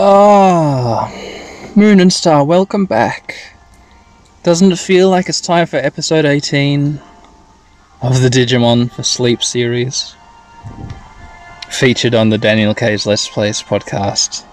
Ah, 0.00 1.12
Moon 1.74 1.98
and 1.98 2.12
Star, 2.12 2.44
welcome 2.44 2.86
back. 2.86 3.34
Doesn't 4.44 4.70
it 4.70 4.78
feel 4.78 5.10
like 5.10 5.28
it's 5.28 5.40
time 5.40 5.66
for 5.66 5.78
episode 5.78 6.24
18 6.24 7.00
of 8.00 8.22
the 8.22 8.28
Digimon 8.28 8.92
for 8.92 9.02
Sleep 9.02 9.42
series? 9.42 10.14
Featured 11.68 12.14
on 12.14 12.28
the 12.28 12.38
Daniel 12.38 12.76
K's 12.76 13.06
Let's 13.06 13.26
Plays 13.26 13.60
podcast. 13.60 14.44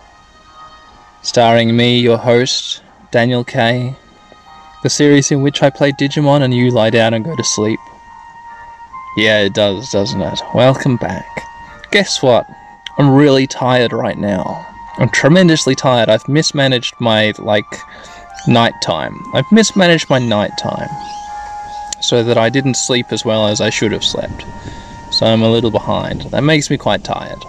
Starring 1.22 1.78
me, 1.78 2.00
your 2.00 2.18
host, 2.18 2.82
Daniel 3.12 3.44
K. 3.44 3.96
The 4.82 4.90
series 4.90 5.30
in 5.30 5.44
which 5.44 5.62
I 5.62 5.70
play 5.70 5.92
Digimon 5.92 6.42
and 6.42 6.56
you 6.56 6.72
lie 6.72 6.90
down 6.90 7.14
and 7.14 7.24
go 7.24 7.36
to 7.36 7.44
sleep. 7.44 7.80
Yeah, 9.16 9.42
it 9.42 9.54
does, 9.54 9.92
doesn't 9.92 10.24
it? 10.24 10.42
Welcome 10.56 10.98
back. 10.98 11.28
Guess 11.92 12.24
what? 12.24 12.48
I'm 12.98 13.14
really 13.14 13.46
tired 13.46 13.94
right 13.94 14.18
now. 14.18 14.72
I'm 14.98 15.10
tremendously 15.10 15.76
tired. 15.76 16.10
I've 16.10 16.28
mismanaged 16.28 16.96
my, 17.00 17.34
like, 17.40 17.66
night 18.48 18.74
time. 18.82 19.20
I've 19.34 19.52
mismanaged 19.52 20.10
my 20.10 20.20
night 20.20 20.52
time 20.58 20.90
So 22.02 22.24
that 22.24 22.38
I 22.38 22.50
didn't 22.50 22.76
sleep 22.76 23.08
as 23.12 23.26
well 23.26 23.48
as 23.48 23.62
I 23.62 23.70
should 23.70 23.92
have 23.92 24.04
slept. 24.04 24.46
So 25.12 25.26
I'm 25.26 25.42
a 25.42 25.52
little 25.52 25.72
behind. 25.72 26.22
That 26.32 26.44
makes 26.44 26.70
me 26.70 26.78
quite 26.78 27.04
tired. 27.04 27.40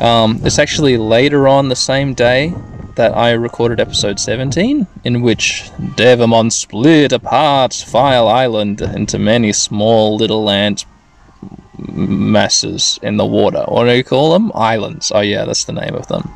Um, 0.00 0.40
it's 0.44 0.58
actually 0.58 0.96
later 0.96 1.48
on 1.48 1.68
the 1.68 1.76
same 1.76 2.14
day 2.14 2.54
that 2.94 3.16
I 3.16 3.32
recorded 3.32 3.80
episode 3.80 4.18
17, 4.18 4.86
in 5.04 5.22
which 5.22 5.70
Devimon 5.96 6.50
split 6.50 7.12
apart 7.12 7.72
File 7.72 8.26
Island 8.26 8.80
into 8.80 9.18
many 9.18 9.52
small 9.52 10.16
little 10.16 10.42
land 10.42 10.84
masses 11.78 12.98
in 13.02 13.16
the 13.16 13.26
water. 13.26 13.64
What 13.68 13.84
do 13.84 13.94
you 13.94 14.04
call 14.04 14.32
them? 14.32 14.50
Islands. 14.54 15.12
Oh, 15.14 15.20
yeah, 15.20 15.44
that's 15.44 15.64
the 15.64 15.72
name 15.72 15.94
of 15.94 16.06
them. 16.08 16.28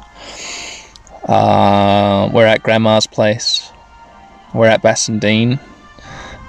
Uh, 1.25 2.31
we're 2.33 2.47
at 2.47 2.62
Grandma's 2.62 3.07
place. 3.07 3.71
We're 4.55 4.67
at 4.67 4.83
Bassendean. 4.83 5.61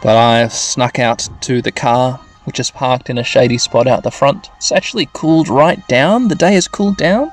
But 0.01 0.17
I've 0.17 0.53
snuck 0.53 0.99
out 0.99 1.29
to 1.41 1.61
the 1.61 1.71
car, 1.71 2.19
which 2.43 2.59
is 2.59 2.71
parked 2.71 3.09
in 3.09 3.17
a 3.17 3.23
shady 3.23 3.57
spot 3.57 3.87
out 3.87 4.03
the 4.03 4.11
front. 4.11 4.49
It's 4.57 4.71
actually 4.71 5.09
cooled 5.13 5.47
right 5.47 5.85
down. 5.87 6.27
The 6.27 6.35
day 6.35 6.53
has 6.53 6.67
cooled 6.67 6.97
down. 6.97 7.31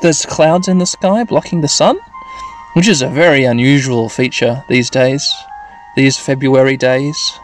There's 0.00 0.24
clouds 0.24 0.68
in 0.68 0.78
the 0.78 0.86
sky 0.86 1.24
blocking 1.24 1.60
the 1.60 1.68
sun, 1.68 1.98
which 2.72 2.88
is 2.88 3.02
a 3.02 3.08
very 3.08 3.44
unusual 3.44 4.08
feature 4.08 4.64
these 4.68 4.88
days. 4.88 5.30
These 5.96 6.18
February 6.18 6.76
days 6.78 7.38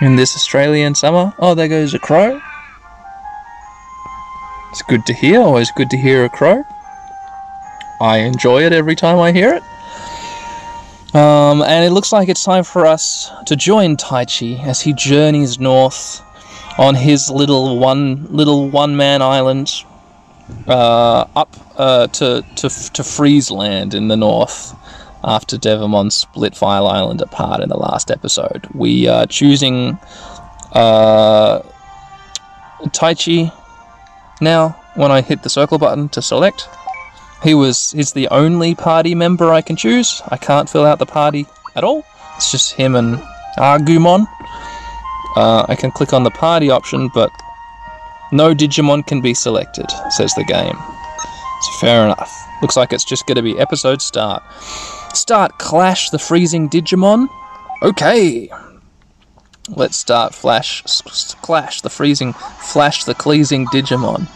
in 0.00 0.16
this 0.16 0.34
Australian 0.34 0.94
summer. 0.94 1.34
Oh, 1.38 1.54
there 1.54 1.68
goes 1.68 1.94
a 1.94 1.98
crow. 1.98 2.40
It's 4.70 4.82
good 4.82 5.04
to 5.06 5.12
hear, 5.12 5.40
always 5.40 5.70
good 5.72 5.90
to 5.90 5.96
hear 5.96 6.24
a 6.24 6.28
crow. 6.28 6.64
I 8.00 8.18
enjoy 8.18 8.62
it 8.62 8.72
every 8.72 8.96
time 8.96 9.18
I 9.18 9.32
hear 9.32 9.54
it. 9.54 11.14
Um, 11.14 11.62
and 11.62 11.84
it 11.84 11.90
looks 11.90 12.12
like 12.12 12.28
it's 12.28 12.44
time 12.44 12.62
for 12.62 12.86
us 12.86 13.30
to 13.46 13.56
join 13.56 13.96
Taichi 13.96 14.64
as 14.64 14.80
he 14.80 14.92
journeys 14.92 15.58
north 15.58 16.22
on 16.78 16.94
his 16.94 17.30
little 17.30 17.78
one 17.78 18.26
little 18.30 18.70
one 18.70 18.96
man 18.96 19.20
island 19.20 19.84
uh, 20.68 21.26
up 21.34 21.56
uh, 21.76 22.06
to, 22.06 22.44
to 22.54 22.68
to 22.68 23.02
Freezeland 23.02 23.92
in 23.92 24.06
the 24.06 24.16
north 24.16 24.74
after 25.22 25.56
Devimon 25.56 26.10
split 26.10 26.56
File 26.56 26.86
Island 26.86 27.20
apart 27.20 27.60
in 27.60 27.68
the 27.68 27.76
last 27.76 28.10
episode. 28.10 28.66
We 28.74 29.08
are 29.08 29.26
choosing 29.26 29.98
uh, 30.72 31.60
Taichi 32.86 33.52
now 34.40 34.70
when 34.94 35.10
I 35.10 35.20
hit 35.20 35.42
the 35.42 35.50
circle 35.50 35.78
button 35.78 36.08
to 36.10 36.22
select. 36.22 36.68
He 37.42 37.54
was 37.54 37.92
he's 37.92 38.12
the 38.12 38.28
only 38.28 38.74
party 38.74 39.14
member 39.14 39.52
I 39.52 39.62
can 39.62 39.76
choose. 39.76 40.22
I 40.28 40.36
can't 40.36 40.68
fill 40.68 40.84
out 40.84 40.98
the 40.98 41.06
party 41.06 41.46
at 41.74 41.84
all. 41.84 42.04
It's 42.36 42.50
just 42.50 42.74
him 42.74 42.96
and 42.96 43.16
Argumon. 43.56 44.26
Uh, 45.36 45.64
I 45.68 45.76
can 45.76 45.90
click 45.90 46.12
on 46.12 46.24
the 46.24 46.30
party 46.30 46.70
option, 46.70 47.08
but 47.14 47.30
no 48.32 48.54
Digimon 48.54 49.06
can 49.06 49.20
be 49.20 49.34
selected, 49.34 49.86
says 50.10 50.34
the 50.34 50.44
game. 50.44 50.76
So 51.62 51.72
fair 51.80 52.04
enough. 52.04 52.32
Looks 52.62 52.76
like 52.76 52.92
it's 52.92 53.04
just 53.04 53.26
going 53.26 53.36
to 53.36 53.42
be 53.42 53.58
episode 53.58 54.02
start. 54.02 54.42
Start 55.12 55.58
Clash 55.58 56.10
the 56.10 56.18
Freezing 56.18 56.68
Digimon. 56.68 57.28
Okay. 57.82 58.50
Let's 59.68 59.96
start 59.96 60.34
Flash 60.34 60.82
Clash 61.42 61.80
the 61.80 61.90
Freezing 61.90 62.32
Flash 62.32 63.04
the 63.04 63.14
Cleasing 63.14 63.66
Digimon. 63.66 64.26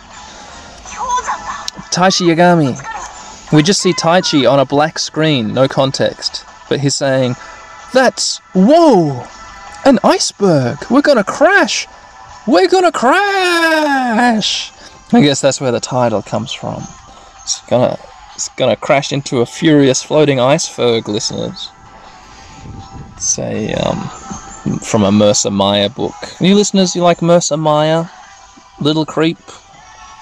Taichi 1.90 2.26
Yagami. 2.26 3.52
We 3.52 3.62
just 3.62 3.80
see 3.80 3.92
Taichi 3.92 4.50
on 4.50 4.58
a 4.58 4.64
black 4.64 4.98
screen, 4.98 5.54
no 5.54 5.68
context, 5.68 6.44
but 6.68 6.80
he's 6.80 6.94
saying, 6.94 7.36
"That's 7.92 8.38
whoa, 8.52 9.26
an 9.84 9.98
iceberg. 10.02 10.78
We're 10.90 11.02
gonna 11.02 11.24
crash. 11.24 11.86
We're 12.46 12.68
gonna 12.68 12.92
crash." 12.92 14.72
I 15.12 15.20
guess 15.20 15.40
that's 15.40 15.60
where 15.60 15.72
the 15.72 15.80
title 15.80 16.22
comes 16.22 16.52
from. 16.52 16.86
It's 17.42 17.60
gonna 17.68 17.98
it's 18.34 18.48
gonna 18.50 18.76
crash 18.76 19.12
into 19.12 19.40
a 19.40 19.46
furious 19.46 20.02
floating 20.02 20.40
iceberg, 20.40 21.08
listeners. 21.08 21.70
It's 23.16 23.38
a 23.38 23.72
um, 23.74 24.08
from 24.80 25.04
a 25.04 25.12
Mercer 25.12 25.50
Mayer 25.50 25.88
book. 25.88 26.14
New 26.40 26.54
listeners, 26.54 26.96
you 26.96 27.02
like 27.02 27.22
Mercer 27.22 27.56
Mayer? 27.56 28.10
Little 28.80 29.06
Creep? 29.06 29.38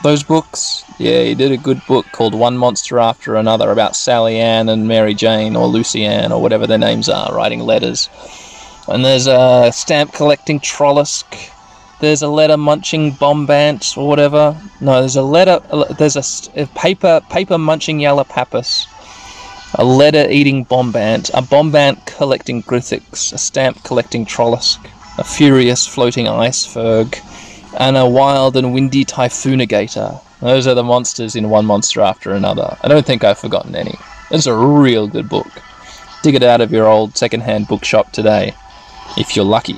Those 0.02 0.22
books? 0.22 0.84
Yeah, 0.98 1.22
he 1.22 1.34
did 1.34 1.52
a 1.52 1.56
good 1.56 1.80
book 1.86 2.06
called 2.12 2.34
One 2.34 2.58
Monster 2.58 2.98
After 2.98 3.36
Another 3.36 3.70
about 3.70 3.96
Sally 3.96 4.38
Ann 4.38 4.68
and 4.68 4.88
Mary 4.88 5.14
Jane 5.14 5.56
or 5.56 5.66
Lucy 5.66 6.04
Ann 6.04 6.32
or 6.32 6.42
whatever 6.42 6.66
their 6.66 6.78
names 6.78 7.08
are, 7.08 7.34
writing 7.34 7.60
letters. 7.60 8.08
And 8.88 9.04
there's 9.04 9.28
a 9.28 9.70
stamp 9.72 10.12
collecting 10.12 10.58
Trollisk 10.60 11.52
there's 12.02 12.22
a 12.22 12.28
letter 12.28 12.56
munching 12.56 13.12
bombant 13.12 13.96
or 13.96 14.08
whatever. 14.08 14.60
No, 14.80 14.98
there's 14.98 15.14
a 15.14 15.22
letter. 15.22 15.60
There's 15.98 16.16
a, 16.16 16.60
a 16.60 16.66
paper 16.66 17.20
paper 17.30 17.56
munching 17.56 17.98
Yallowpappus, 18.00 18.86
a 19.76 19.84
letter 19.84 20.26
eating 20.28 20.66
bombant, 20.66 21.30
a 21.32 21.42
bombant 21.42 22.04
collecting 22.04 22.64
Grithix, 22.64 23.32
a 23.32 23.38
stamp 23.38 23.84
collecting 23.84 24.26
Trollisk, 24.26 24.84
a 25.16 25.22
furious 25.22 25.86
floating 25.86 26.26
iceberg, 26.26 27.16
and 27.78 27.96
a 27.96 28.08
wild 28.08 28.56
and 28.56 28.74
windy 28.74 29.04
typhoonigator. 29.04 30.20
Those 30.41 30.66
are 30.66 30.74
the 30.74 30.82
monsters 30.82 31.36
in 31.36 31.50
one 31.50 31.66
monster 31.66 32.00
after 32.00 32.32
another. 32.32 32.76
I 32.82 32.88
don't 32.88 33.06
think 33.06 33.22
I've 33.22 33.38
forgotten 33.38 33.76
any. 33.76 33.94
It's 34.32 34.46
a 34.46 34.56
real 34.56 35.06
good 35.06 35.28
book. 35.28 35.46
Dig 36.24 36.34
it 36.34 36.42
out 36.42 36.60
of 36.60 36.72
your 36.72 36.88
old 36.88 37.16
second-hand 37.16 37.68
bookshop 37.68 38.10
today, 38.10 38.54
if 39.16 39.36
you're 39.36 39.44
lucky. 39.44 39.76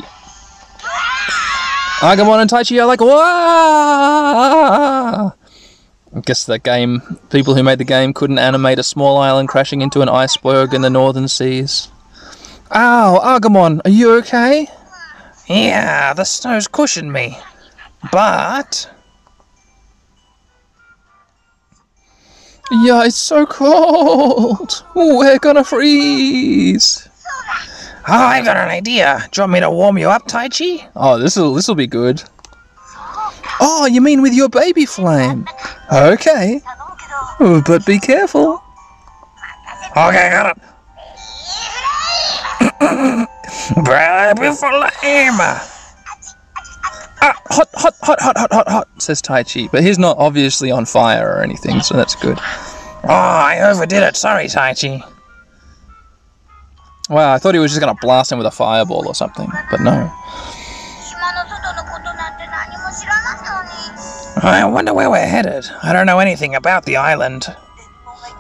Agumon 2.00 2.41
and 2.41 2.50
Taichi 2.50 2.82
are 2.82 2.87
like, 2.87 3.00
Wah! 3.00 3.15
I 6.15 6.21
guess 6.21 6.44
the 6.44 6.59
game, 6.59 7.19
people 7.31 7.55
who 7.55 7.62
made 7.62 7.78
the 7.78 7.84
game 7.84 8.12
couldn't 8.12 8.38
animate 8.38 8.78
a 8.78 8.82
small 8.82 9.19
island 9.19 9.49
crashing 9.49 9.81
into 9.81 10.00
an 10.00 10.09
iceberg 10.09 10.75
in 10.75 10.82
the 10.82 10.91
northern 10.91 11.28
seas. 11.28 11.88
Ow, 12.72 13.21
Agumon, 13.22 13.81
are 13.84 13.91
you 13.91 14.12
okay? 14.19 14.69
Yeah, 15.49 16.12
the 16.15 16.25
snow's 16.25 16.69
cushioned 16.69 17.12
me. 17.12 17.38
But. 18.12 18.91
Yeah, 22.71 23.05
it's 23.05 23.16
so 23.16 23.44
cold. 23.47 24.84
We're 24.94 25.38
gonna 25.38 25.65
freeze. 25.65 27.08
Oh, 28.06 28.12
I 28.12 28.44
got 28.44 28.56
an 28.58 28.68
idea. 28.68 29.26
Do 29.32 29.40
you 29.40 29.42
want 29.42 29.52
me 29.52 29.60
to 29.60 29.70
warm 29.70 29.96
you 29.96 30.10
up, 30.10 30.28
Taichi? 30.28 30.86
Oh, 30.94 31.18
this'll 31.18 31.54
this'll 31.54 31.74
be 31.74 31.86
good. 31.86 32.22
Oh, 33.60 33.86
you 33.90 34.00
mean 34.00 34.20
with 34.20 34.34
your 34.34 34.48
baby 34.50 34.84
flame? 34.84 35.46
Okay. 35.92 36.60
Oh, 37.40 37.62
but 37.66 37.86
be 37.86 37.98
careful. 37.98 38.62
Okay, 39.96 40.30
got 40.30 40.56
it. 40.56 40.62
baby 43.84 44.52
flame. 44.54 45.40
Ah, 47.26 47.40
hot, 47.46 47.68
hot, 47.74 47.94
hot, 48.02 48.20
hot, 48.20 48.36
hot, 48.36 48.52
hot, 48.52 48.68
hot, 48.68 48.88
says 48.98 49.22
Taichi. 49.22 49.70
But 49.70 49.82
he's 49.82 49.98
not 49.98 50.18
obviously 50.18 50.70
on 50.70 50.84
fire 50.84 51.36
or 51.36 51.42
anything, 51.42 51.80
so 51.80 51.96
that's 51.96 52.14
good. 52.16 52.38
Oh, 52.38 53.08
I 53.08 53.60
overdid 53.62 54.02
it. 54.02 54.16
Sorry, 54.16 54.44
Taichi. 54.44 55.02
Wow, 57.10 57.34
I 57.34 57.38
thought 57.38 57.54
he 57.54 57.60
was 57.60 57.70
just 57.70 57.80
going 57.80 57.94
to 57.94 58.00
blast 58.00 58.32
him 58.32 58.38
with 58.38 58.46
a 58.46 58.50
fireball 58.50 59.06
or 59.06 59.14
something, 59.14 59.50
but 59.70 59.80
no. 59.80 60.10
I 64.42 64.64
wonder 64.64 64.92
where 64.92 65.10
we're 65.10 65.26
headed. 65.26 65.64
I 65.82 65.92
don't 65.92 66.06
know 66.06 66.18
anything 66.18 66.54
about 66.54 66.84
the 66.84 66.96
island. 66.96 67.46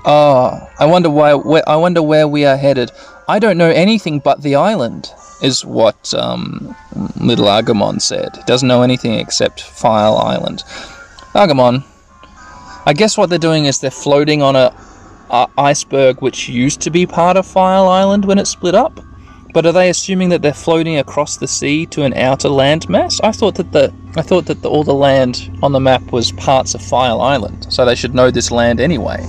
Oh, 0.04 0.68
I 0.78 0.84
wonder 0.86 1.08
why. 1.08 1.34
Where, 1.34 1.66
I 1.68 1.76
wonder 1.76 2.02
where 2.02 2.28
we 2.28 2.44
are 2.44 2.56
headed. 2.56 2.90
I 3.26 3.38
don't 3.38 3.56
know 3.56 3.70
anything 3.70 4.18
but 4.18 4.42
the 4.42 4.54
island. 4.54 5.10
Is 5.42 5.64
what 5.64 6.14
um, 6.14 6.74
little 7.20 7.46
Agumon 7.46 8.00
said. 8.00 8.36
He 8.36 8.42
doesn't 8.44 8.68
know 8.68 8.82
anything 8.82 9.14
except 9.14 9.62
File 9.62 10.16
Island. 10.16 10.62
Agumon, 11.34 11.84
I 12.86 12.92
guess 12.92 13.18
what 13.18 13.30
they're 13.30 13.38
doing 13.38 13.64
is 13.64 13.80
they're 13.80 13.90
floating 13.90 14.42
on 14.42 14.56
a, 14.56 14.74
a 15.30 15.48
iceberg 15.58 16.20
which 16.22 16.48
used 16.48 16.80
to 16.82 16.90
be 16.90 17.06
part 17.06 17.36
of 17.36 17.46
File 17.46 17.88
Island 17.88 18.24
when 18.24 18.38
it 18.38 18.46
split 18.46 18.74
up. 18.74 19.00
But 19.52 19.66
are 19.66 19.72
they 19.72 19.88
assuming 19.88 20.30
that 20.30 20.42
they're 20.42 20.52
floating 20.52 20.98
across 20.98 21.36
the 21.36 21.46
sea 21.46 21.86
to 21.86 22.02
an 22.02 22.12
outer 22.14 22.48
land 22.48 22.88
mass? 22.88 23.20
I 23.20 23.30
thought 23.30 23.54
that 23.54 23.70
the 23.70 23.92
I 24.16 24.22
thought 24.22 24.46
that 24.46 24.62
the, 24.62 24.68
all 24.68 24.82
the 24.82 24.94
land 24.94 25.56
on 25.62 25.70
the 25.72 25.80
map 25.80 26.12
was 26.12 26.32
parts 26.32 26.74
of 26.74 26.82
File 26.82 27.20
Island, 27.20 27.72
so 27.72 27.84
they 27.84 27.94
should 27.94 28.14
know 28.14 28.32
this 28.32 28.50
land 28.50 28.80
anyway. 28.80 29.24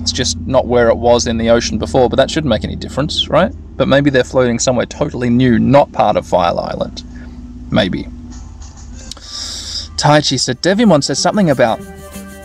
It's 0.00 0.12
just 0.12 0.38
not 0.40 0.66
where 0.66 0.88
it 0.88 0.96
was 0.96 1.26
in 1.26 1.36
the 1.36 1.50
ocean 1.50 1.76
before, 1.76 2.08
but 2.08 2.16
that 2.16 2.30
shouldn't 2.30 2.48
make 2.48 2.64
any 2.64 2.76
difference, 2.76 3.28
right? 3.28 3.52
But 3.76 3.88
maybe 3.88 4.08
they're 4.08 4.24
floating 4.24 4.58
somewhere 4.58 4.86
totally 4.86 5.28
new, 5.28 5.58
not 5.58 5.92
part 5.92 6.16
of 6.16 6.26
File 6.26 6.58
Island. 6.58 7.04
Maybe. 7.70 8.04
Taichi 9.98 10.40
said 10.40 10.62
Devimon 10.62 11.04
says 11.04 11.18
something 11.18 11.50
about 11.50 11.78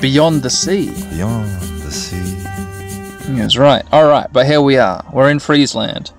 beyond 0.02 0.44
the 0.44 0.50
sea. 0.50 0.88
Beyond 1.12 1.50
the 1.84 1.92
sea. 1.92 2.23
Yes, 3.30 3.56
right. 3.56 3.84
All 3.92 4.08
right, 4.08 4.28
but 4.32 4.46
here 4.46 4.62
we 4.62 4.78
are. 4.78 5.04
We're 5.14 5.30
in 5.30 5.38
Freezeland. 5.40 6.12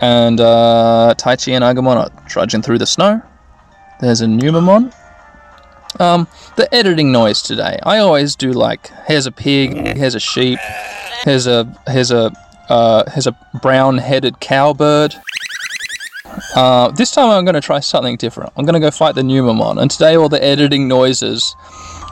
And 0.00 0.40
uh, 0.40 1.14
Taichi 1.18 1.52
and 1.52 1.64
Agumon 1.64 1.96
are 1.96 2.28
trudging 2.28 2.62
through 2.62 2.78
the 2.78 2.86
snow. 2.86 3.20
There's 4.00 4.20
a 4.20 4.26
Numemon. 4.26 4.94
Um, 6.00 6.26
the 6.56 6.72
editing 6.74 7.12
noise 7.12 7.42
today. 7.42 7.78
I 7.82 7.98
always 7.98 8.34
do 8.36 8.52
like 8.52 8.90
here's 9.06 9.26
a 9.26 9.32
pig, 9.32 9.96
here's 9.96 10.14
a 10.14 10.20
sheep, 10.20 10.58
here's 11.22 11.46
a 11.46 11.72
here's 11.88 12.10
a 12.10 12.32
uh, 12.68 13.08
here's 13.10 13.28
a 13.28 13.36
brown-headed 13.62 14.40
cowbird. 14.40 15.14
Uh, 16.56 16.90
this 16.90 17.12
time 17.12 17.30
I'm 17.30 17.44
going 17.44 17.54
to 17.54 17.60
try 17.60 17.78
something 17.78 18.16
different. 18.16 18.52
I'm 18.56 18.64
going 18.64 18.74
to 18.74 18.80
go 18.80 18.90
fight 18.90 19.14
the 19.14 19.22
Numemon, 19.22 19.80
and 19.80 19.90
today 19.90 20.16
all 20.16 20.28
the 20.28 20.42
editing 20.42 20.88
noises, 20.88 21.54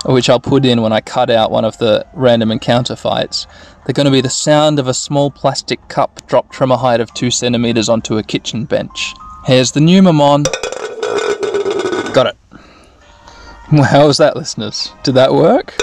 which 0.05 0.31
I'll 0.31 0.41
put 0.41 0.65
in 0.65 0.83
when 0.83 0.93
I 0.93 1.01
cut 1.01 1.31
out 1.31 1.51
one 1.51 1.65
of 1.65 1.79
the 1.79 2.07
random 2.13 2.53
encounter 2.53 2.95
fights, 2.95 3.49
they're 3.85 3.93
going 3.93 4.07
to 4.07 4.13
be 4.13 4.21
the 4.21 4.31
sound 4.31 4.79
of 4.79 4.87
a 4.87 4.95
small 4.95 5.31
plastic 5.31 5.89
cup 5.89 6.27
dropped 6.27 6.55
from 6.55 6.71
a 6.71 6.77
height 6.77 7.01
of 7.01 7.13
two 7.15 7.31
centimeters 7.31 7.89
onto 7.89 8.19
a 8.19 8.23
kitchen 8.23 8.65
bench. 8.65 9.15
Here's 9.47 9.73
the 9.73 9.81
Numemon. 9.81 10.45
Got 12.15 12.29
it. 12.29 12.37
Well, 13.73 13.83
how 13.91 14.07
was 14.07 14.19
that, 14.19 14.37
listeners? 14.37 14.93
Did 15.03 15.15
that 15.15 15.35
work? 15.35 15.75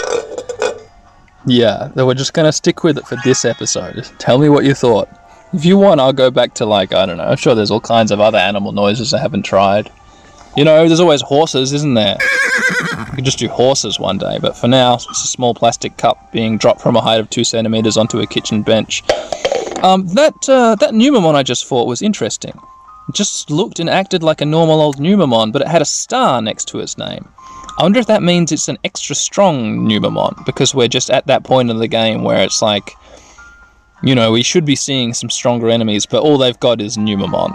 Yeah, 1.45 1.89
then 1.95 2.05
we're 2.05 2.13
just 2.13 2.33
going 2.33 2.45
to 2.45 2.53
stick 2.53 2.83
with 2.83 2.97
it 2.97 3.07
for 3.07 3.17
this 3.25 3.43
episode. 3.43 4.09
Tell 4.17 4.37
me 4.37 4.49
what 4.49 4.65
you 4.65 4.73
thought. 4.73 5.09
If 5.51 5.65
you 5.65 5.77
want, 5.77 5.99
I'll 5.99 6.13
go 6.13 6.29
back 6.29 6.53
to, 6.55 6.65
like, 6.65 6.93
I 6.93 7.05
don't 7.05 7.17
know, 7.17 7.23
I'm 7.23 7.37
sure 7.37 7.55
there's 7.55 7.71
all 7.71 7.81
kinds 7.81 8.11
of 8.11 8.19
other 8.19 8.37
animal 8.37 8.71
noises 8.71 9.13
I 9.13 9.19
haven't 9.19 9.43
tried. 9.43 9.91
You 10.57 10.65
know, 10.65 10.87
there's 10.87 10.99
always 10.99 11.21
horses, 11.21 11.73
isn't 11.73 11.93
there? 11.93 12.17
We 13.11 13.15
could 13.15 13.25
just 13.25 13.39
do 13.39 13.47
horses 13.47 13.99
one 13.99 14.17
day, 14.17 14.39
but 14.41 14.57
for 14.57 14.67
now, 14.67 14.95
it's 14.95 15.07
a 15.09 15.27
small 15.27 15.53
plastic 15.53 15.97
cup 15.97 16.31
being 16.31 16.57
dropped 16.57 16.81
from 16.81 16.95
a 16.95 17.01
height 17.01 17.19
of 17.19 17.29
two 17.29 17.43
centimeters 17.43 17.97
onto 17.97 18.19
a 18.19 18.27
kitchen 18.27 18.61
bench. 18.61 19.03
Um, 19.83 20.07
that 20.07 20.49
uh, 20.49 20.75
that 20.75 20.91
Numemon 20.91 21.35
I 21.35 21.43
just 21.43 21.65
fought 21.65 21.87
was 21.87 22.01
interesting. 22.01 22.53
It 23.07 23.15
just 23.15 23.49
looked 23.49 23.79
and 23.79 23.89
acted 23.89 24.21
like 24.21 24.41
a 24.41 24.45
normal 24.45 24.81
old 24.81 24.97
Numemon, 24.97 25.53
but 25.53 25.61
it 25.61 25.67
had 25.67 25.81
a 25.81 25.85
star 25.85 26.41
next 26.41 26.67
to 26.69 26.79
its 26.79 26.97
name. 26.97 27.27
I 27.77 27.83
wonder 27.83 27.99
if 27.99 28.07
that 28.07 28.21
means 28.21 28.51
it's 28.51 28.67
an 28.67 28.77
extra 28.83 29.15
strong 29.15 29.87
Numemon, 29.87 30.45
because 30.45 30.75
we're 30.75 30.89
just 30.89 31.09
at 31.09 31.27
that 31.27 31.43
point 31.45 31.69
in 31.69 31.77
the 31.77 31.87
game 31.87 32.23
where 32.23 32.43
it's 32.43 32.61
like, 32.61 32.91
you 34.03 34.13
know, 34.13 34.31
we 34.31 34.43
should 34.43 34.65
be 34.65 34.75
seeing 34.75 35.13
some 35.13 35.29
stronger 35.29 35.69
enemies, 35.69 36.05
but 36.05 36.21
all 36.21 36.37
they've 36.37 36.59
got 36.59 36.81
is 36.81 36.97
Numemon. 36.97 37.53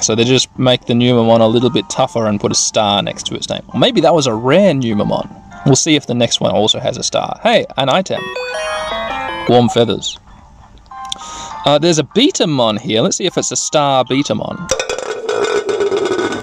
So 0.00 0.14
they 0.14 0.24
just 0.24 0.56
make 0.58 0.86
the 0.86 0.94
Numemon 0.94 1.40
a 1.40 1.46
little 1.46 1.70
bit 1.70 1.88
tougher 1.88 2.26
and 2.26 2.40
put 2.40 2.50
a 2.50 2.56
star 2.56 3.02
next 3.02 3.26
to 3.26 3.34
its 3.34 3.48
name. 3.48 3.62
Or 3.72 3.78
maybe 3.78 4.00
that 4.00 4.14
was 4.14 4.26
a 4.26 4.34
rare 4.34 4.72
Numemon. 4.72 5.28
We'll 5.64 5.76
see 5.76 5.94
if 5.94 6.06
the 6.06 6.14
next 6.14 6.40
one 6.40 6.52
also 6.52 6.80
has 6.80 6.96
a 6.96 7.02
star. 7.02 7.38
Hey, 7.42 7.66
an 7.76 7.88
item. 7.88 8.22
Warm 9.48 9.68
feathers. 9.68 10.18
Uh, 11.64 11.78
there's 11.78 12.00
a 12.00 12.04
Betamon 12.04 12.80
here. 12.80 13.00
Let's 13.02 13.16
see 13.16 13.26
if 13.26 13.38
it's 13.38 13.52
a 13.52 13.56
star 13.56 14.04
Betamon. 14.04 14.68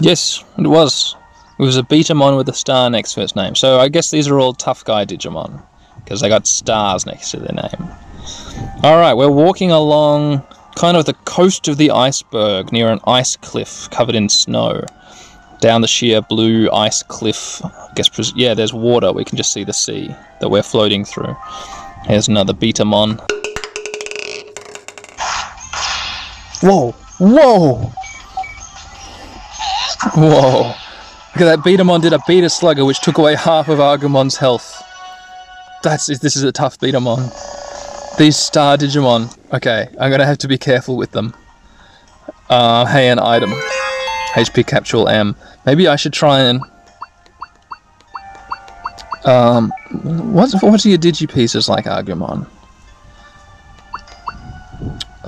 Yes, 0.01 0.43
it 0.57 0.67
was. 0.67 1.17
It 1.59 1.63
was 1.63 1.75
a 1.75 1.83
Betamon 1.83 2.37
with 2.37 2.47
a 2.47 2.53
star 2.53 2.89
next 2.89 3.13
to 3.15 3.21
its 3.21 3.35
name. 3.35 3.55
So 3.55 3.79
I 3.79 3.89
guess 3.89 4.11
these 4.11 4.29
are 4.29 4.39
all 4.39 4.53
tough 4.53 4.85
guy 4.85 5.03
Digimon. 5.05 5.61
Because 5.97 6.21
they 6.21 6.29
got 6.29 6.47
stars 6.47 7.05
next 7.05 7.31
to 7.31 7.37
their 7.37 7.53
name. 7.53 7.89
Alright, 8.83 9.17
we're 9.17 9.29
walking 9.29 9.71
along 9.71 10.43
kind 10.79 10.95
of 10.95 11.03
the 11.03 11.13
coast 11.25 11.67
of 11.67 11.75
the 11.75 11.91
iceberg 11.91 12.71
near 12.71 12.87
an 12.87 13.01
ice 13.05 13.35
cliff 13.35 13.89
covered 13.91 14.15
in 14.15 14.29
snow. 14.29 14.81
Down 15.59 15.81
the 15.81 15.89
sheer 15.89 16.21
blue 16.21 16.71
ice 16.71 17.03
cliff, 17.03 17.61
I 17.65 17.89
guess, 17.95 18.07
pres- 18.07 18.33
yeah, 18.33 18.53
there's 18.53 18.73
water. 18.73 19.11
We 19.11 19.25
can 19.25 19.35
just 19.35 19.51
see 19.51 19.65
the 19.65 19.73
sea 19.73 20.15
that 20.39 20.47
we're 20.47 20.63
floating 20.63 21.03
through. 21.03 21.35
Here's 22.05 22.29
another 22.29 22.53
Betamon. 22.53 23.19
Whoa! 26.61 26.91
Whoa! 27.19 27.91
Whoa! 30.15 30.61
Look 30.63 31.41
at 31.41 31.55
that 31.55 31.59
Betamon 31.59 32.01
did 32.01 32.13
a 32.13 32.19
Beta 32.25 32.49
Slugger 32.49 32.85
which 32.85 33.01
took 33.01 33.17
away 33.17 33.35
half 33.35 33.67
of 33.67 33.79
Agumon's 33.79 34.37
health. 34.37 34.81
That's 35.83 36.05
this 36.05 36.37
is 36.37 36.43
a 36.43 36.53
tough 36.53 36.77
Betamon. 36.79 38.17
These 38.17 38.37
star 38.37 38.77
Digimon. 38.77 39.38
Okay, 39.51 39.87
I'm 39.99 40.11
gonna 40.11 40.25
have 40.25 40.37
to 40.39 40.47
be 40.47 40.57
careful 40.57 40.95
with 40.95 41.11
them. 41.11 41.33
Uh, 42.49 42.85
hey, 42.85 43.09
an 43.09 43.19
item. 43.19 43.51
HP 44.33 44.65
Capsule 44.67 45.07
M. 45.07 45.35
Maybe 45.65 45.87
I 45.87 45.95
should 45.95 46.13
try 46.13 46.39
and. 46.41 46.61
Um, 49.25 49.71
what 50.33 50.51
what 50.61 50.85
are 50.85 50.89
your 50.89 50.99
digi 50.99 51.31
pieces 51.31 51.67
like, 51.67 51.85
Agumon? 51.85 52.45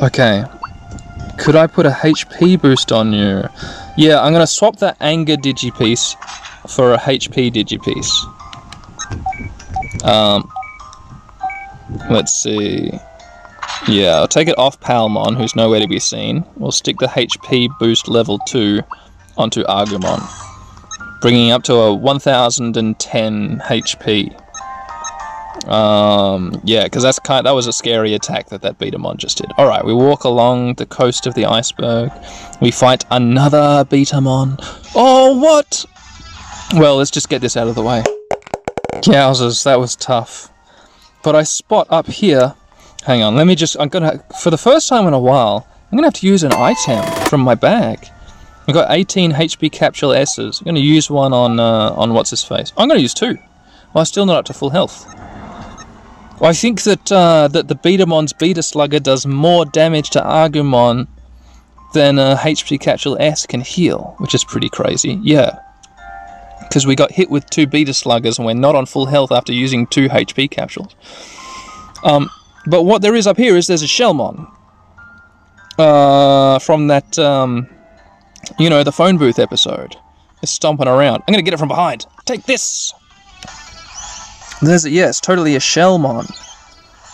Okay. 0.01 0.43
Could 1.37 1.55
I 1.55 1.65
put 1.65 1.87
a 1.87 1.89
HP 1.89 2.61
boost 2.61 2.91
on 2.91 3.13
you? 3.13 3.43
Yeah, 3.97 4.21
I'm 4.21 4.33
gonna 4.33 4.45
swap 4.45 4.77
that 4.77 4.97
anger 5.01 5.35
digi 5.35 5.75
piece 5.75 6.15
for 6.67 6.93
a 6.93 6.97
HP 6.99 7.51
digi 7.51 7.81
piece. 7.81 8.25
Um, 10.03 10.47
let's 12.09 12.33
see. 12.33 12.91
Yeah, 13.87 14.17
I'll 14.17 14.27
take 14.27 14.47
it 14.47 14.57
off 14.57 14.79
Palmon, 14.79 15.35
who's 15.35 15.55
nowhere 15.55 15.79
to 15.79 15.87
be 15.87 15.99
seen. 15.99 16.45
We'll 16.55 16.71
stick 16.71 16.97
the 16.99 17.07
HP 17.07 17.69
boost 17.79 18.07
level 18.07 18.37
2 18.47 18.81
onto 19.37 19.63
Agumon, 19.63 20.21
bringing 21.21 21.51
up 21.51 21.63
to 21.63 21.73
a 21.75 21.93
1010 21.93 23.59
HP. 23.65 24.37
Um, 25.67 26.59
yeah, 26.63 26.83
because 26.85 27.03
that's 27.03 27.19
kind. 27.19 27.45
That 27.45 27.51
was 27.51 27.67
a 27.67 27.73
scary 27.73 28.13
attack 28.13 28.49
that 28.49 28.61
that 28.61 28.79
Betamon 28.79 29.17
just 29.17 29.37
did. 29.37 29.51
All 29.57 29.67
right, 29.67 29.83
we 29.83 29.93
walk 29.93 30.23
along 30.23 30.75
the 30.75 30.85
coast 30.85 31.27
of 31.27 31.33
the 31.33 31.45
iceberg. 31.45 32.11
We 32.61 32.71
fight 32.71 33.05
another 33.11 33.85
Betamon. 33.85 34.57
Oh, 34.95 35.37
what? 35.39 35.85
Well, 36.73 36.97
let's 36.97 37.11
just 37.11 37.29
get 37.29 37.41
this 37.41 37.57
out 37.57 37.67
of 37.67 37.75
the 37.75 37.83
way. 37.83 38.03
Yowzers, 39.03 39.63
that 39.63 39.79
was 39.79 39.95
tough. 39.95 40.51
But 41.23 41.35
I 41.35 41.43
spot 41.43 41.87
up 41.89 42.07
here. 42.07 42.55
Hang 43.03 43.23
on, 43.23 43.35
let 43.35 43.47
me 43.47 43.55
just. 43.55 43.77
I'm 43.79 43.89
gonna. 43.89 44.23
For 44.41 44.49
the 44.49 44.57
first 44.57 44.87
time 44.87 45.07
in 45.07 45.13
a 45.13 45.19
while, 45.19 45.67
I'm 45.91 45.97
gonna 45.97 46.07
have 46.07 46.13
to 46.15 46.27
use 46.27 46.43
an 46.43 46.53
item 46.53 47.03
from 47.25 47.41
my 47.41 47.55
bag. 47.55 48.07
I've 48.67 48.75
got 48.75 48.91
18 48.91 49.31
HP 49.31 49.71
capsule 49.71 50.13
S's. 50.13 50.59
I'm 50.59 50.65
gonna 50.65 50.79
use 50.79 51.09
one 51.09 51.33
on 51.33 51.59
uh, 51.59 51.93
on 51.95 52.13
what's 52.13 52.29
his 52.29 52.43
face. 52.43 52.71
I'm 52.77 52.87
gonna 52.87 52.99
use 52.99 53.13
two. 53.13 53.37
Well, 53.93 54.01
I'm 54.01 54.05
still 54.05 54.25
not 54.25 54.37
up 54.37 54.45
to 54.45 54.53
full 54.53 54.69
health. 54.69 55.05
Well, 56.39 56.49
I 56.49 56.53
think 56.53 56.83
that 56.83 57.11
uh, 57.11 57.47
that 57.49 57.67
the 57.67 57.75
Betamon's 57.75 58.33
Beta 58.33 58.63
Slugger 58.63 58.99
does 58.99 59.25
more 59.25 59.65
damage 59.65 60.11
to 60.11 60.21
Agumon 60.21 61.07
than 61.93 62.19
a 62.19 62.35
HP 62.35 62.79
Capsule 62.79 63.17
S 63.19 63.45
can 63.45 63.61
heal, 63.61 64.15
which 64.19 64.33
is 64.33 64.43
pretty 64.43 64.69
crazy. 64.69 65.19
Yeah. 65.23 65.59
Because 66.61 66.87
we 66.87 66.95
got 66.95 67.11
hit 67.11 67.29
with 67.29 67.49
two 67.49 67.67
Beta 67.67 67.93
Sluggers 67.93 68.37
and 68.37 68.45
we're 68.45 68.53
not 68.53 68.75
on 68.75 68.85
full 68.85 69.05
health 69.05 69.31
after 69.31 69.51
using 69.51 69.87
two 69.87 70.07
HP 70.07 70.49
capsules. 70.49 70.95
Um, 72.03 72.29
but 72.67 72.83
what 72.83 73.01
there 73.01 73.15
is 73.15 73.27
up 73.27 73.37
here 73.37 73.57
is 73.57 73.67
there's 73.67 73.83
a 73.83 73.87
Shellmon. 73.87 74.49
Uh, 75.77 76.59
from 76.59 76.87
that, 76.87 77.17
um, 77.17 77.67
you 78.59 78.69
know, 78.69 78.83
the 78.83 78.91
phone 78.91 79.17
booth 79.17 79.39
episode. 79.39 79.95
It's 80.43 80.51
stomping 80.51 80.87
around. 80.87 81.23
I'm 81.27 81.31
gonna 81.33 81.43
get 81.43 81.53
it 81.53 81.57
from 81.57 81.69
behind. 81.69 82.05
Take 82.25 82.43
this! 82.43 82.93
There's 84.61 84.85
a, 84.85 84.89
yeah, 84.89 85.11
totally 85.11 85.55
a 85.55 85.59
Shellmon. 85.59 86.25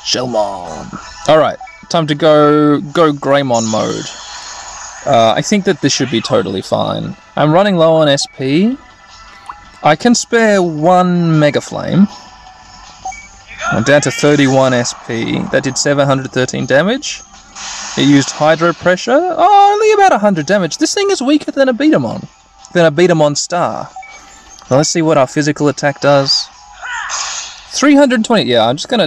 Shellmon. 0.04 1.30
Alright, 1.30 1.60
time 1.90 2.08
to 2.08 2.16
go 2.16 2.82
go 2.82 3.12
Greymon 3.14 3.72
mode. 3.72 4.06
Uh, 5.06 5.34
I 5.38 5.42
think 5.42 5.64
that 5.66 5.82
this 5.82 5.94
should 5.94 6.12
be 6.12 6.22
totally 6.22 6.62
fine. 6.62 7.16
I'm 7.36 7.54
running 7.54 7.78
low 7.78 7.94
on 7.96 8.10
SP. 8.12 8.76
I 9.84 9.96
can 9.96 10.16
spare 10.16 10.62
one 10.62 11.40
Mega 11.40 11.62
Flame. 11.62 12.08
I'm 13.72 13.84
down 13.84 14.02
to 14.02 14.12
31 14.12 14.74
SP. 14.86 15.44
That 15.52 15.62
did 15.64 15.78
713 15.78 16.66
damage. 16.66 17.22
It 17.98 18.08
used 18.08 18.32
Hydro 18.32 18.74
Pressure. 18.74 19.12
Oh, 19.38 19.72
only 19.74 19.92
about 19.92 20.12
100 20.12 20.46
damage. 20.46 20.78
This 20.78 20.94
thing 20.94 21.10
is 21.12 21.22
weaker 21.22 21.52
than 21.52 21.68
a 21.68 21.74
Betamon. 21.74 22.28
Than 22.74 22.86
a 22.86 22.92
Betamon 22.92 23.36
Star. 23.36 23.90
Let's 24.70 24.90
see 24.90 25.02
what 25.02 25.18
our 25.18 25.28
physical 25.28 25.68
attack 25.68 26.02
does. 26.02 26.48
320. 27.72 28.44
Yeah, 28.44 28.68
I'm 28.68 28.76
just 28.76 28.90
gonna 28.90 29.04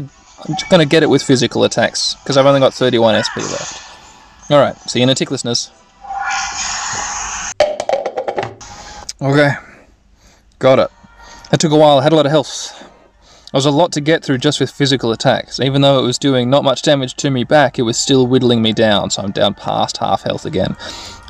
I'm 0.49 0.55
just 0.57 0.71
gonna 0.71 0.87
get 0.87 1.02
it 1.02 1.11
with 1.11 1.23
physical 1.23 1.64
attacks 1.64 2.14
because 2.14 2.37
I've 2.37 2.47
only 2.47 2.61
got 2.61 2.75
31 2.75 3.23
SP 3.23 3.38
left. 3.38 4.50
All 4.50 4.59
right. 4.59 4.76
See 4.90 5.00
you 5.00 5.05
in 5.05 5.11
a 5.11 5.14
tick, 5.14 5.31
listeners. 5.31 5.71
Okay, 9.23 9.52
got 10.59 10.79
it. 10.79 10.90
That 11.50 11.61
took 11.61 11.73
a 11.73 11.76
while. 11.76 11.99
I 11.99 12.02
had 12.02 12.12
a 12.12 12.17
lot 12.17 12.25
of 12.25 12.33
health. 12.33 12.89
There 13.52 13.59
was 13.59 13.66
a 13.66 13.73
lot 13.73 13.90
to 13.92 14.00
get 14.00 14.23
through 14.23 14.38
just 14.38 14.61
with 14.61 14.71
physical 14.71 15.11
attacks. 15.11 15.59
Even 15.59 15.83
though 15.83 15.99
it 15.99 16.07
was 16.07 16.19
doing 16.19 16.49
not 16.49 16.62
much 16.62 16.83
damage 16.83 17.14
to 17.14 17.30
me 17.30 17.42
back, 17.42 17.80
it 17.80 17.83
was 17.83 17.99
still 17.99 18.28
whittling 18.28 18.62
me 18.62 18.73
down, 18.73 19.11
so 19.11 19.23
I'm 19.23 19.33
down 19.33 19.54
past 19.54 19.97
half 19.97 20.23
health 20.23 20.47
again. 20.47 20.76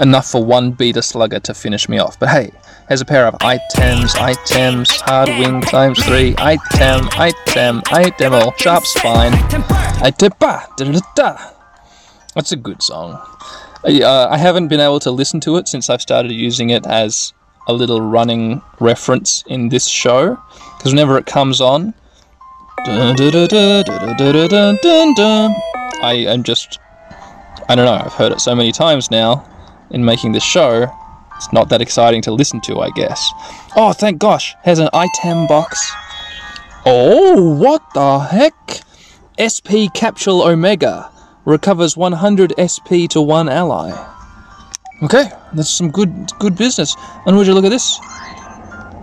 Enough 0.01 0.31
for 0.31 0.45
one 0.45 0.73
beta 0.73 1.01
slugger 1.01 1.41
to 1.41 1.55
finish 1.55 1.89
me 1.89 1.99
off. 1.99 2.19
But 2.19 2.29
hey, 2.29 2.51
here's 2.89 3.01
a 3.01 3.07
pair 3.07 3.27
of 3.27 3.37
items, 3.41 4.15
items, 4.17 4.91
hard 5.01 5.31
wing 5.31 5.63
times 5.63 6.05
three, 6.05 6.35
item, 6.37 7.09
item, 7.13 7.83
item, 7.87 8.35
all 8.35 8.53
sharp 8.59 8.85
spine, 8.85 9.33
da 9.51 10.11
da 10.11 11.01
da. 11.15 11.39
That's 12.35 12.53
a 12.53 12.57
good 12.57 12.83
song. 12.83 13.19
I, 13.83 14.03
uh, 14.03 14.29
I 14.31 14.37
haven't 14.37 14.69
been 14.69 14.81
able 14.81 15.01
to 15.01 15.11
listen 15.11 15.41
to 15.41 15.57
it 15.57 15.69
since 15.69 15.89
I've 15.89 16.03
started 16.03 16.33
using 16.33 16.69
it 16.69 16.87
as 16.87 17.33
a 17.67 17.73
little 17.73 18.03
running 18.03 18.61
reference 18.79 19.43
in 19.47 19.71
this 19.71 19.87
show, 19.87 20.39
because 20.77 20.93
whenever 20.93 21.17
it 21.17 21.25
comes 21.25 21.63
on, 21.63 21.95
I 26.03 26.15
am 26.29 26.43
just. 26.43 26.79
I 27.69 27.75
don't 27.75 27.85
know, 27.85 28.03
I've 28.05 28.15
heard 28.15 28.33
it 28.33 28.41
so 28.41 28.55
many 28.55 28.73
times 28.73 29.11
now 29.11 29.47
in 29.91 30.03
making 30.05 30.33
this 30.33 30.43
show. 30.43 30.91
It's 31.37 31.53
not 31.53 31.69
that 31.69 31.83
exciting 31.83 32.23
to 32.23 32.33
listen 32.33 32.61
to, 32.63 32.81
I 32.81 32.91
guess. 32.91 33.31
Oh, 33.77 33.93
thank 33.93 34.19
gosh, 34.19 34.57
has 34.63 34.79
an 34.79 34.89
item 34.93 35.47
box. 35.47 35.93
Oh, 36.87 37.55
what 37.55 37.83
the 37.93 38.19
heck? 38.19 38.81
SP 39.37 39.93
Capsule 39.95 40.43
Omega 40.43 41.11
recovers 41.45 41.97
100 41.97 42.55
SP 42.57 43.09
to 43.11 43.21
one 43.21 43.49
ally. 43.49 43.91
Okay, 45.03 45.31
that's 45.53 45.71
some 45.71 45.91
good 45.91 46.31
good 46.39 46.57
business. 46.57 46.97
And 47.27 47.37
would 47.37 47.47
you 47.47 47.53
look 47.53 47.67
at 47.67 47.71
this? 47.71 47.99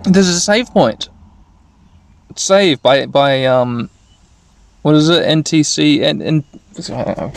There's 0.03 0.27
a 0.27 0.39
save 0.39 0.67
point 0.67 1.09
save 2.39 2.81
by 2.81 3.05
by 3.05 3.45
um 3.45 3.89
what 4.81 4.95
is 4.95 5.09
it 5.09 5.25
NTC 5.25 6.01
and 6.01 6.21
and 6.21 6.43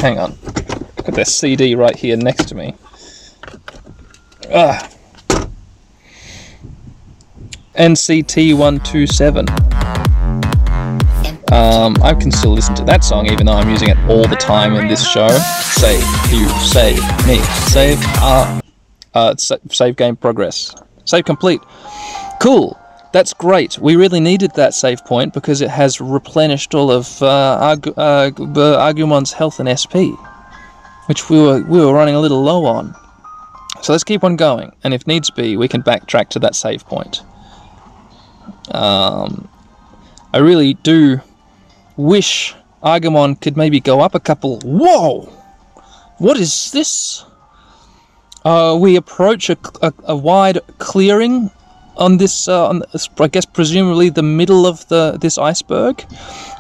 hang 0.01 0.19
on 0.19 0.37
got 1.05 1.15
their 1.15 1.25
CD 1.25 1.75
right 1.75 1.97
here 1.97 2.17
next 2.17 2.49
to 2.49 2.55
me 2.55 2.75
ah 4.53 4.89
NCT 7.75 8.55
127 8.55 9.47
um, 11.53 11.97
I 12.01 12.15
can 12.15 12.31
still 12.31 12.53
listen 12.53 12.77
to 12.77 12.85
that 12.85 13.03
song 13.03 13.27
even 13.27 13.47
though 13.47 13.55
I'm 13.55 13.69
using 13.69 13.89
it 13.89 13.99
all 14.09 14.25
the 14.25 14.37
time 14.37 14.77
in 14.77 14.87
this 14.87 15.05
show. 15.05 15.29
Save, 15.29 16.01
you, 16.31 16.49
save, 16.61 17.01
me, 17.27 17.39
save, 17.73 17.99
uh, 18.19 18.61
uh, 19.15 19.35
save 19.37 19.97
game 19.97 20.15
progress. 20.15 20.73
Save 21.05 21.25
complete. 21.25 21.61
Cool. 22.41 22.79
That's 23.13 23.33
great. 23.33 23.79
We 23.79 23.97
really 23.97 24.21
needed 24.21 24.53
that 24.55 24.73
save 24.73 25.05
point 25.05 25.35
because 25.35 25.61
it 25.61 25.71
has 25.71 26.01
replenished 26.01 26.75
all 26.75 26.93
of 26.93 27.21
uh, 27.23 27.59
Arg- 27.61 27.99
uh, 27.99 28.31
Agumon's 28.31 29.33
health 29.33 29.59
and 29.59 29.69
SP, 29.69 30.15
which 31.07 31.29
we 31.29 31.39
were 31.39 31.63
we 31.63 31.85
were 31.85 31.93
running 31.93 32.15
a 32.15 32.21
little 32.21 32.43
low 32.43 32.65
on. 32.67 32.95
So 33.83 33.93
let's 33.93 34.05
keep 34.05 34.23
on 34.23 34.37
going, 34.37 34.73
and 34.85 34.95
if 34.95 35.07
needs 35.07 35.31
be, 35.31 35.57
we 35.57 35.67
can 35.67 35.83
backtrack 35.83 36.29
to 36.31 36.39
that 36.41 36.55
save 36.55 36.87
point. 36.87 37.23
Um, 38.71 39.49
I 40.33 40.39
really 40.39 40.75
do 40.75 41.21
wish 41.97 42.55
Agumon 42.85 43.41
could 43.41 43.57
maybe 43.57 43.81
go 43.81 44.01
up 44.01 44.15
a 44.15 44.21
couple. 44.21 44.61
Whoa! 44.61 45.23
What 46.19 46.37
is 46.39 46.71
this? 46.71 47.25
Uh, 48.45 48.79
we 48.81 48.97
approach 48.97 49.51
a, 49.51 49.59
a, 49.83 49.93
a 50.05 50.17
wide 50.17 50.61
clearing 50.79 51.51
on 51.97 52.17
this, 52.17 52.49
uh, 52.49 52.69
on 52.69 52.83
this, 52.93 53.09
I 53.19 53.29
guess 53.29 53.45
presumably 53.45 54.11
the 54.11 54.23
middle 54.23 54.67
of 54.67 54.87
the 54.89 55.19
this 55.21 55.39
iceberg, 55.39 56.05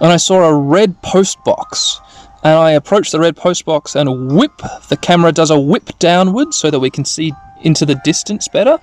and 0.00 0.12
I 0.12 0.16
saw 0.16 0.44
a 0.44 0.54
red 0.54 1.00
post 1.02 1.42
box. 1.44 2.00
And 2.42 2.54
I 2.54 2.70
approach 2.70 3.10
the 3.10 3.20
red 3.20 3.36
post 3.36 3.66
box 3.66 3.94
and 3.94 4.32
whip. 4.32 4.56
The 4.88 4.96
camera 4.96 5.30
does 5.30 5.50
a 5.50 5.60
whip 5.60 5.90
downwards 5.98 6.56
so 6.56 6.70
that 6.70 6.80
we 6.80 6.88
can 6.88 7.04
see 7.04 7.34
into 7.62 7.84
the 7.84 7.96
distance 7.96 8.48
better. 8.48 8.78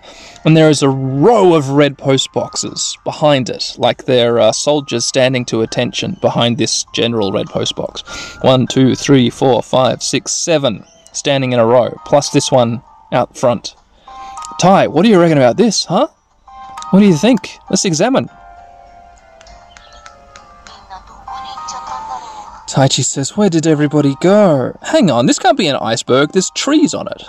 And 0.45 0.55
there 0.55 0.69
is 0.69 0.83
a 0.83 0.89
row 0.89 1.55
of 1.55 1.69
red 1.69 1.97
post 1.97 2.31
boxes 2.33 2.97
behind 3.03 3.49
it, 3.49 3.75
like 3.77 4.05
they're 4.05 4.39
uh, 4.39 4.51
soldiers 4.51 5.05
standing 5.05 5.45
to 5.45 5.61
attention 5.61 6.17
behind 6.21 6.57
this 6.57 6.85
general 6.93 7.31
red 7.31 7.47
post 7.47 7.75
box. 7.75 8.03
One, 8.41 8.67
two, 8.67 8.95
three, 8.95 9.29
four, 9.29 9.63
five, 9.63 10.03
six, 10.03 10.33
seven, 10.33 10.85
standing 11.11 11.51
in 11.51 11.59
a 11.59 11.65
row, 11.65 11.99
plus 12.05 12.29
this 12.29 12.51
one 12.51 12.83
out 13.11 13.35
front. 13.35 13.75
Ty, 14.59 14.87
what 14.87 15.03
do 15.03 15.09
you 15.09 15.19
reckon 15.19 15.37
about 15.37 15.57
this, 15.57 15.85
huh? 15.85 16.07
What 16.91 16.99
do 16.99 17.05
you 17.05 17.17
think? 17.17 17.59
Let's 17.69 17.85
examine. 17.85 18.29
Taichi 22.67 23.03
says, 23.03 23.35
Where 23.35 23.49
did 23.49 23.65
everybody 23.65 24.15
go? 24.21 24.77
Hang 24.81 25.09
on, 25.09 25.25
this 25.25 25.39
can't 25.39 25.57
be 25.57 25.67
an 25.67 25.77
iceberg. 25.77 26.31
There's 26.31 26.49
trees 26.51 26.93
on 26.93 27.07
it. 27.07 27.23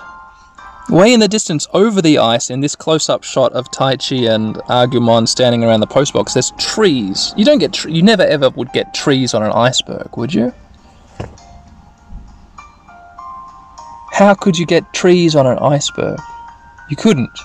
Way 0.88 1.12
in 1.12 1.20
the 1.20 1.28
distance 1.28 1.66
over 1.74 2.00
the 2.00 2.18
ice, 2.18 2.50
in 2.50 2.60
this 2.60 2.74
close 2.74 3.08
up 3.08 3.22
shot 3.22 3.52
of 3.52 3.70
Taichi 3.70 4.28
and 4.32 4.56
Agumon 4.68 5.28
standing 5.28 5.62
around 5.62 5.80
the 5.80 5.86
postbox, 5.86 6.34
there's 6.34 6.52
trees. 6.52 7.34
You 7.36 7.44
don't 7.44 7.58
get, 7.58 7.84
you 7.84 8.02
never 8.02 8.22
ever 8.22 8.50
would 8.50 8.72
get 8.72 8.94
trees 8.94 9.34
on 9.34 9.42
an 9.42 9.52
iceberg, 9.52 10.16
would 10.16 10.32
you? 10.32 10.52
How 14.12 14.34
could 14.34 14.58
you 14.58 14.66
get 14.66 14.92
trees 14.92 15.36
on 15.36 15.46
an 15.46 15.58
iceberg? 15.58 16.18
You 16.90 16.96
couldn't. 16.96 17.38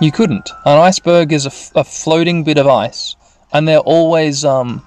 You 0.00 0.10
couldn't. 0.10 0.50
An 0.64 0.78
iceberg 0.78 1.30
is 1.30 1.44
a, 1.74 1.84
floating 1.84 2.42
bit 2.42 2.56
of 2.56 2.66
ice, 2.66 3.16
and 3.52 3.68
they're 3.68 3.78
always 3.80 4.46
um, 4.46 4.86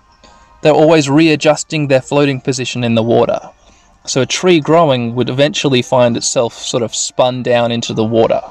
they're 0.62 0.74
always 0.74 1.08
readjusting 1.08 1.88
their 1.88 2.01
floating 2.01 2.41
position 2.41 2.84
in 2.84 2.96
the 2.96 3.03
water. 3.03 3.39
So 4.05 4.22
a 4.22 4.25
tree 4.25 4.60
growing 4.60 5.13
would 5.13 5.29
eventually 5.29 5.84
find 5.84 6.17
itself 6.17 6.53
sort 6.53 6.84
of 6.84 6.96
spun 6.96 7.43
down 7.43 7.72
into 7.72 7.93
the 7.93 8.03
water, 8.03 8.41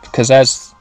because 0.00 0.30
as 0.30 0.74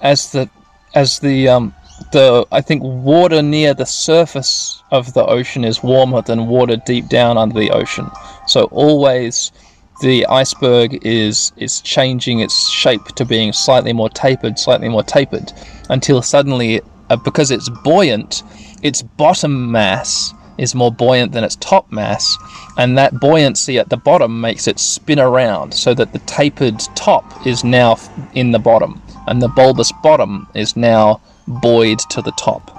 as 0.00 0.32
the 0.32 0.50
as 0.94 1.20
the 1.20 1.48
um, 1.48 1.72
the 2.10 2.46
I 2.50 2.62
think 2.62 2.82
water 2.82 3.42
near 3.42 3.74
the 3.74 3.86
surface 3.86 4.82
of 4.90 5.14
the 5.14 5.24
ocean 5.24 5.64
is 5.64 5.84
warmer 5.84 6.20
than 6.20 6.48
water 6.48 6.76
deep 6.76 7.08
down 7.08 7.38
under 7.38 7.58
the 7.58 7.70
ocean. 7.70 8.10
So 8.48 8.64
always 8.64 9.52
the 10.00 10.26
iceberg 10.26 11.04
is 11.06 11.52
is 11.56 11.80
changing 11.80 12.40
its 12.40 12.68
shape 12.68 13.06
to 13.16 13.24
being 13.24 13.52
slightly 13.52 13.92
more 13.92 14.10
tapered, 14.10 14.58
slightly 14.58 14.88
more 14.88 15.02
tapered, 15.02 15.52
until 15.88 16.22
suddenly, 16.22 16.80
uh, 17.10 17.16
because 17.16 17.50
it's 17.50 17.68
buoyant, 17.82 18.42
its 18.82 19.02
bottom 19.02 19.70
mass 19.70 20.34
is 20.58 20.74
more 20.74 20.92
buoyant 20.92 21.32
than 21.32 21.44
its 21.44 21.56
top 21.56 21.90
mass, 21.90 22.36
and 22.78 22.96
that 22.96 23.20
buoyancy 23.20 23.78
at 23.78 23.88
the 23.90 23.96
bottom 23.96 24.40
makes 24.40 24.66
it 24.66 24.78
spin 24.78 25.18
around, 25.18 25.72
so 25.72 25.94
that 25.94 26.12
the 26.12 26.18
tapered 26.20 26.78
top 26.94 27.46
is 27.46 27.64
now 27.64 27.96
in 28.34 28.52
the 28.52 28.58
bottom, 28.58 29.00
and 29.26 29.40
the 29.40 29.48
bulbous 29.48 29.92
bottom 30.02 30.46
is 30.54 30.76
now 30.76 31.20
buoyed 31.46 31.98
to 31.98 32.22
the 32.22 32.32
top 32.32 32.72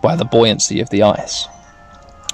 by 0.00 0.14
the 0.14 0.24
buoyancy 0.24 0.80
of 0.80 0.90
the 0.90 1.02
ice. 1.02 1.48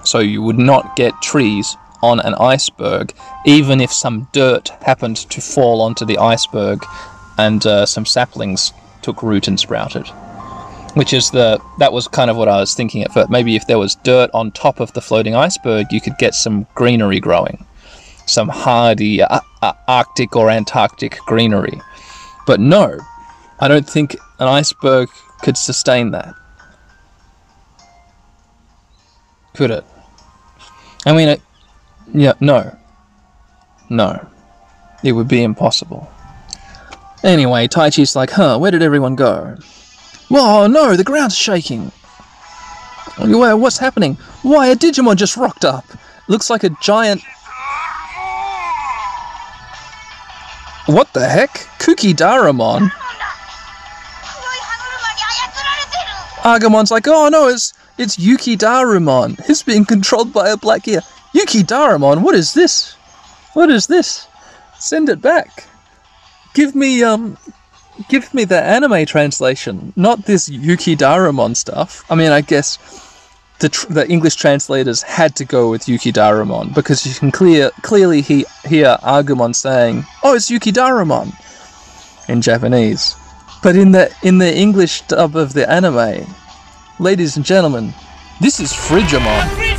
So 0.02 0.18
you 0.18 0.42
would 0.42 0.58
not 0.58 0.96
get 0.96 1.12
trees 1.22 1.76
on 2.02 2.20
an 2.20 2.34
iceberg, 2.34 3.12
even 3.44 3.80
if 3.80 3.92
some 3.92 4.28
dirt 4.32 4.68
happened 4.82 5.16
to 5.16 5.40
fall 5.40 5.80
onto 5.80 6.04
the 6.04 6.18
iceberg 6.18 6.84
and 7.38 7.64
uh, 7.66 7.86
some 7.86 8.06
saplings 8.06 8.72
took 9.02 9.22
root 9.22 9.48
and 9.48 9.58
sprouted. 9.58 10.06
Which 10.94 11.12
is 11.12 11.30
the 11.30 11.60
that 11.78 11.92
was 11.92 12.08
kind 12.08 12.30
of 12.30 12.36
what 12.36 12.48
I 12.48 12.58
was 12.58 12.74
thinking 12.74 13.02
at 13.02 13.12
first. 13.12 13.30
Maybe 13.30 13.54
if 13.54 13.66
there 13.66 13.78
was 13.78 13.94
dirt 13.94 14.28
on 14.34 14.50
top 14.50 14.80
of 14.80 14.92
the 14.92 15.00
floating 15.00 15.36
iceberg, 15.36 15.86
you 15.92 16.00
could 16.00 16.18
get 16.18 16.34
some 16.34 16.66
greenery 16.74 17.20
growing, 17.20 17.64
some 18.26 18.48
hardy 18.48 19.22
uh, 19.22 19.40
uh, 19.62 19.72
Arctic 19.86 20.34
or 20.34 20.50
Antarctic 20.50 21.18
greenery. 21.26 21.80
But 22.44 22.58
no, 22.58 22.98
I 23.60 23.68
don't 23.68 23.88
think 23.88 24.14
an 24.40 24.48
iceberg 24.48 25.08
could 25.42 25.56
sustain 25.56 26.10
that. 26.10 26.34
Could 29.54 29.70
it? 29.70 29.84
I 31.06 31.12
mean, 31.12 31.28
it, 31.28 31.40
yeah, 32.12 32.34
no. 32.40 32.76
No. 33.88 34.26
It 35.02 35.12
would 35.12 35.28
be 35.28 35.42
impossible. 35.42 36.10
Anyway, 37.22 37.68
Taichi's 37.68 38.16
like, 38.16 38.30
huh, 38.30 38.58
where 38.58 38.70
did 38.70 38.82
everyone 38.82 39.14
go? 39.14 39.58
Oh 40.30 40.66
no, 40.66 40.96
the 40.96 41.04
ground's 41.04 41.36
shaking. 41.36 41.92
Well, 43.18 43.58
what's 43.58 43.78
happening? 43.78 44.14
Why, 44.42 44.68
a 44.68 44.76
Digimon 44.76 45.16
just 45.16 45.36
rocked 45.36 45.64
up. 45.64 45.84
Looks 46.28 46.48
like 46.48 46.64
a 46.64 46.70
giant. 46.80 47.22
What 50.86 51.12
the 51.12 51.28
heck? 51.28 51.66
Kuki 51.78 52.14
Daramon? 52.14 52.90
Agumon's 56.42 56.90
like, 56.90 57.06
oh 57.06 57.28
no, 57.28 57.48
it's 57.48 57.74
It's 57.98 58.18
Yuki 58.18 58.56
Darumon. 58.56 59.44
He's 59.44 59.62
being 59.62 59.84
controlled 59.84 60.32
by 60.32 60.48
a 60.48 60.56
black 60.56 60.84
gear. 60.84 61.02
Yuki 61.32 61.62
Darumon, 61.62 62.22
what 62.22 62.34
is 62.34 62.54
this? 62.54 62.94
What 63.54 63.70
is 63.70 63.86
this? 63.86 64.26
Send 64.78 65.08
it 65.08 65.20
back. 65.20 65.64
Give 66.54 66.74
me 66.74 67.02
um 67.04 67.36
give 68.08 68.32
me 68.34 68.44
the 68.44 68.60
anime 68.60 69.06
translation, 69.06 69.92
not 69.96 70.24
this 70.24 70.48
Yuki 70.48 70.96
Darumon 70.96 71.54
stuff. 71.56 72.04
I 72.10 72.14
mean, 72.14 72.32
I 72.32 72.40
guess 72.40 72.78
the 73.60 73.68
tr- 73.68 73.92
the 73.92 74.08
English 74.08 74.36
translators 74.36 75.02
had 75.02 75.36
to 75.36 75.44
go 75.44 75.70
with 75.70 75.88
Yuki 75.88 76.12
Darumon 76.12 76.74
because 76.74 77.06
you 77.06 77.14
can 77.14 77.30
clear 77.30 77.70
clearly 77.82 78.22
he 78.22 78.44
hear 78.66 78.96
Agumon 79.02 79.54
saying, 79.54 80.04
"Oh, 80.24 80.34
it's 80.34 80.50
Yuki 80.50 80.72
Darumon," 80.72 81.32
in 82.28 82.42
Japanese. 82.42 83.14
But 83.62 83.76
in 83.76 83.92
the 83.92 84.10
in 84.22 84.38
the 84.38 84.52
English 84.52 85.02
dub 85.02 85.36
of 85.36 85.52
the 85.52 85.70
anime, 85.70 86.26
ladies 86.98 87.36
and 87.36 87.44
gentlemen, 87.44 87.94
this 88.40 88.58
is 88.58 88.72
Frigimon. 88.72 89.69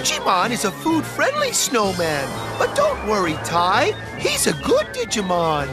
Frigimon 0.00 0.50
is 0.50 0.64
a 0.64 0.70
food-friendly 0.70 1.52
snowman. 1.52 2.26
But 2.58 2.74
don't 2.74 3.06
worry, 3.06 3.34
Ty. 3.44 3.92
He's 4.18 4.46
a 4.46 4.54
good 4.62 4.86
Digimon. 4.94 5.68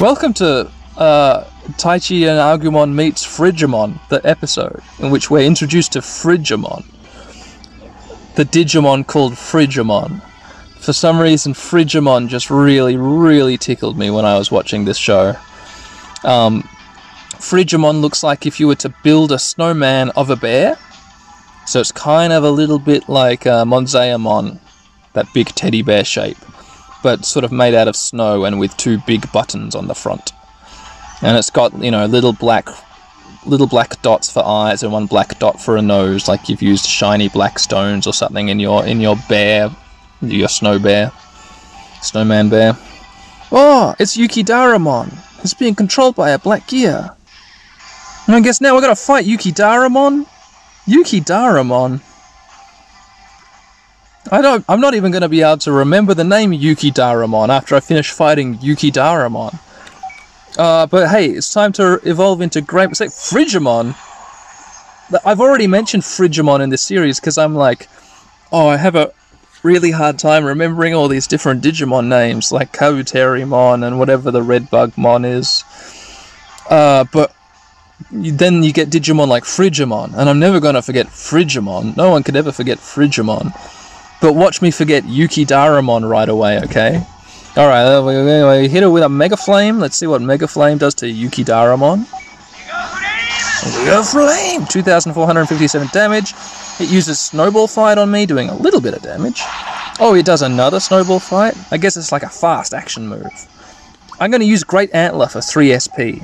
Welcome 0.00 0.34
to 0.34 0.68
uh, 0.96 1.44
Taichi 1.74 2.26
and 2.26 2.40
Agumon 2.60 2.92
meets 2.92 3.24
Frigimon, 3.24 4.00
the 4.08 4.20
episode 4.26 4.82
in 4.98 5.12
which 5.12 5.30
we're 5.30 5.46
introduced 5.46 5.92
to 5.92 6.00
Frigimon, 6.00 6.84
the 8.34 8.44
Digimon 8.44 9.06
called 9.06 9.34
Frigimon. 9.34 10.20
For 10.80 10.92
some 10.92 11.20
reason, 11.20 11.52
Frigimon 11.52 12.26
just 12.26 12.50
really, 12.50 12.96
really 12.96 13.56
tickled 13.56 13.96
me 13.96 14.10
when 14.10 14.24
I 14.24 14.36
was 14.36 14.50
watching 14.50 14.86
this 14.86 14.98
show. 14.98 15.36
Um, 16.24 16.68
Frigimon 17.38 18.00
looks 18.00 18.22
like 18.22 18.46
if 18.46 18.58
you 18.58 18.66
were 18.66 18.76
to 18.76 18.94
build 19.02 19.32
a 19.32 19.38
snowman 19.38 20.10
of 20.10 20.30
a 20.30 20.36
bear. 20.36 20.76
So 21.66 21.80
it's 21.80 21.92
kind 21.92 22.32
of 22.32 22.44
a 22.44 22.50
little 22.50 22.78
bit 22.78 23.08
like 23.08 23.46
uh, 23.46 23.64
Monzaemon, 23.64 24.58
that 25.14 25.32
big 25.34 25.48
teddy 25.48 25.82
bear 25.82 26.04
shape, 26.04 26.38
but 27.02 27.24
sort 27.24 27.44
of 27.44 27.50
made 27.50 27.74
out 27.74 27.88
of 27.88 27.96
snow 27.96 28.44
and 28.44 28.58
with 28.58 28.76
two 28.76 28.98
big 29.06 29.30
buttons 29.32 29.74
on 29.74 29.88
the 29.88 29.94
front. 29.94 30.32
And 31.22 31.36
it's 31.36 31.50
got, 31.50 31.76
you 31.82 31.90
know, 31.90 32.06
little 32.06 32.32
black 32.32 32.68
little 33.46 33.66
black 33.66 34.00
dots 34.02 34.30
for 34.30 34.44
eyes 34.44 34.82
and 34.82 34.92
one 34.92 35.06
black 35.06 35.38
dot 35.38 35.60
for 35.60 35.76
a 35.76 35.82
nose, 35.82 36.28
like 36.28 36.48
you've 36.48 36.62
used 36.62 36.84
shiny 36.84 37.28
black 37.28 37.58
stones 37.58 38.06
or 38.06 38.12
something 38.12 38.48
in 38.48 38.58
your 38.58 38.84
in 38.86 39.00
your 39.00 39.16
bear, 39.28 39.70
your 40.20 40.48
snow 40.48 40.78
bear, 40.78 41.12
snowman 42.02 42.48
bear. 42.48 42.76
Oh, 43.52 43.94
it's 43.98 44.16
Yuki 44.16 44.42
Daramon. 44.42 45.16
He's 45.40 45.54
being 45.54 45.74
controlled 45.74 46.16
by 46.16 46.30
a 46.30 46.38
black 46.38 46.66
gear. 46.66 47.15
And 48.26 48.34
I 48.34 48.40
guess 48.40 48.60
now 48.60 48.74
we're 48.74 48.80
gonna 48.80 48.96
fight 48.96 49.24
Yuki 49.24 49.52
Daramon. 49.52 50.26
Yuki 50.86 51.20
Daramon. 51.20 52.00
I 54.32 54.42
don't. 54.42 54.64
I'm 54.68 54.80
not 54.80 54.94
even 54.94 55.12
gonna 55.12 55.28
be 55.28 55.42
able 55.42 55.58
to 55.58 55.72
remember 55.72 56.12
the 56.12 56.24
name 56.24 56.52
Yuki 56.52 56.90
Daramon 56.90 57.48
after 57.48 57.76
I 57.76 57.80
finish 57.80 58.10
fighting 58.10 58.58
Yuki 58.60 58.90
Daramon. 58.90 59.58
Uh, 60.58 60.86
but 60.86 61.08
hey, 61.08 61.26
it's 61.26 61.52
time 61.52 61.72
to 61.74 62.00
evolve 62.02 62.40
into. 62.40 62.58
It's 62.58 63.00
like 63.00 63.10
Frigimon. 63.10 63.94
I've 65.24 65.40
already 65.40 65.68
mentioned 65.68 66.02
Frigimon 66.02 66.60
in 66.60 66.70
this 66.70 66.82
series 66.82 67.20
because 67.20 67.38
I'm 67.38 67.54
like, 67.54 67.88
oh, 68.50 68.66
I 68.66 68.76
have 68.76 68.96
a 68.96 69.12
really 69.62 69.92
hard 69.92 70.18
time 70.18 70.44
remembering 70.44 70.94
all 70.94 71.06
these 71.06 71.28
different 71.28 71.62
Digimon 71.62 72.08
names 72.08 72.50
like 72.50 72.72
Kabuterimon 72.72 73.86
and 73.86 74.00
whatever 74.00 74.32
the 74.32 74.42
Red 74.42 74.68
Bugmon 74.70 75.24
is. 75.24 75.62
Uh, 76.68 77.04
but 77.12 77.35
then 78.10 78.62
you 78.62 78.72
get 78.72 78.90
Digimon 78.90 79.28
like 79.28 79.44
Frigimon, 79.44 80.14
and 80.16 80.28
I'm 80.28 80.38
never 80.38 80.60
gonna 80.60 80.82
forget 80.82 81.06
Frigimon. 81.06 81.96
No 81.96 82.10
one 82.10 82.22
could 82.22 82.36
ever 82.36 82.52
forget 82.52 82.78
Frigimon. 82.78 83.52
But 84.20 84.34
watch 84.34 84.62
me 84.62 84.70
forget 84.70 85.04
Yuki 85.04 85.44
Daramon 85.44 86.08
right 86.08 86.28
away, 86.28 86.58
okay? 86.64 87.06
Alright, 87.56 87.86
uh, 87.86 88.02
we, 88.04 88.60
we 88.62 88.68
hit 88.68 88.82
it 88.82 88.88
with 88.88 89.02
a 89.02 89.08
Mega 89.08 89.36
Flame. 89.36 89.78
Let's 89.78 89.96
see 89.96 90.06
what 90.06 90.20
Mega 90.22 90.46
Flame 90.46 90.78
does 90.78 90.94
to 90.96 91.08
Yuki 91.08 91.44
Daramon. 91.44 92.06
Mega 93.84 94.02
Flame! 94.04 94.66
2,457 94.66 95.88
damage. 95.92 96.34
It 96.78 96.90
uses 96.90 97.18
Snowball 97.18 97.66
Fight 97.66 97.98
on 97.98 98.10
me, 98.10 98.26
doing 98.26 98.48
a 98.48 98.54
little 98.54 98.80
bit 98.80 98.94
of 98.94 99.02
damage. 99.02 99.40
Oh, 99.98 100.14
it 100.14 100.26
does 100.26 100.42
another 100.42 100.80
Snowball 100.80 101.18
Fight? 101.18 101.56
I 101.70 101.78
guess 101.78 101.96
it's 101.96 102.12
like 102.12 102.22
a 102.22 102.28
fast 102.28 102.74
action 102.74 103.08
move. 103.08 103.26
I'm 104.20 104.30
going 104.30 104.42
to 104.42 104.46
use 104.46 104.62
Great 104.62 104.94
Antler 104.94 105.26
for 105.26 105.40
3 105.40 105.78
SP. 105.80 106.20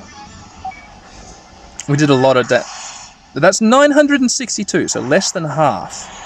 We 1.87 1.97
did 1.97 2.09
a 2.09 2.15
lot 2.15 2.37
of 2.37 2.47
that. 2.49 2.65
That's 3.33 3.61
962, 3.61 4.87
so 4.87 5.01
less 5.01 5.31
than 5.31 5.43
half. 5.43 6.21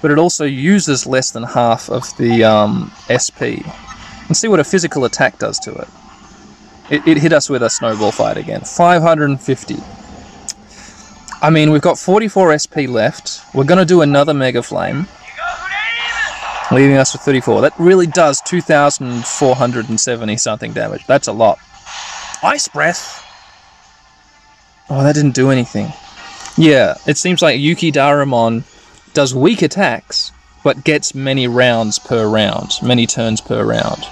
But 0.00 0.10
it 0.10 0.18
also 0.18 0.44
uses 0.44 1.06
less 1.06 1.30
than 1.32 1.42
half 1.42 1.90
of 1.90 2.16
the 2.16 2.44
um, 2.44 2.92
SP. 3.10 3.66
And 4.28 4.36
see 4.36 4.46
what 4.48 4.60
a 4.60 4.64
physical 4.64 5.04
attack 5.04 5.38
does 5.38 5.58
to 5.60 5.74
it. 5.74 5.88
it. 6.90 7.06
It 7.06 7.18
hit 7.18 7.32
us 7.32 7.50
with 7.50 7.62
a 7.62 7.70
snowball 7.70 8.12
fight 8.12 8.36
again. 8.36 8.60
550. 8.60 9.76
I 11.40 11.50
mean, 11.50 11.70
we've 11.70 11.82
got 11.82 11.98
44 11.98 12.58
SP 12.58 12.76
left. 12.88 13.42
We're 13.54 13.64
going 13.64 13.78
to 13.78 13.84
do 13.84 14.02
another 14.02 14.34
Mega 14.34 14.62
Flame. 14.62 15.06
Leaving 16.70 16.96
us 16.96 17.12
with 17.14 17.22
34. 17.22 17.62
That 17.62 17.72
really 17.78 18.06
does 18.06 18.40
2,470 18.42 20.36
something 20.36 20.72
damage. 20.72 21.06
That's 21.06 21.28
a 21.28 21.32
lot. 21.32 21.58
Ice 22.42 22.68
Breath! 22.68 23.24
Oh, 24.90 25.02
that 25.02 25.14
didn't 25.14 25.34
do 25.34 25.50
anything. 25.50 25.92
Yeah, 26.56 26.96
it 27.06 27.18
seems 27.18 27.42
like 27.42 27.60
Yuki 27.60 27.92
Daramon 27.92 28.64
does 29.14 29.34
weak 29.34 29.62
attacks, 29.62 30.32
but 30.64 30.84
gets 30.84 31.14
many 31.14 31.46
rounds 31.46 31.98
per 31.98 32.28
round, 32.28 32.72
many 32.82 33.06
turns 33.06 33.40
per 33.40 33.64
round. 33.64 34.04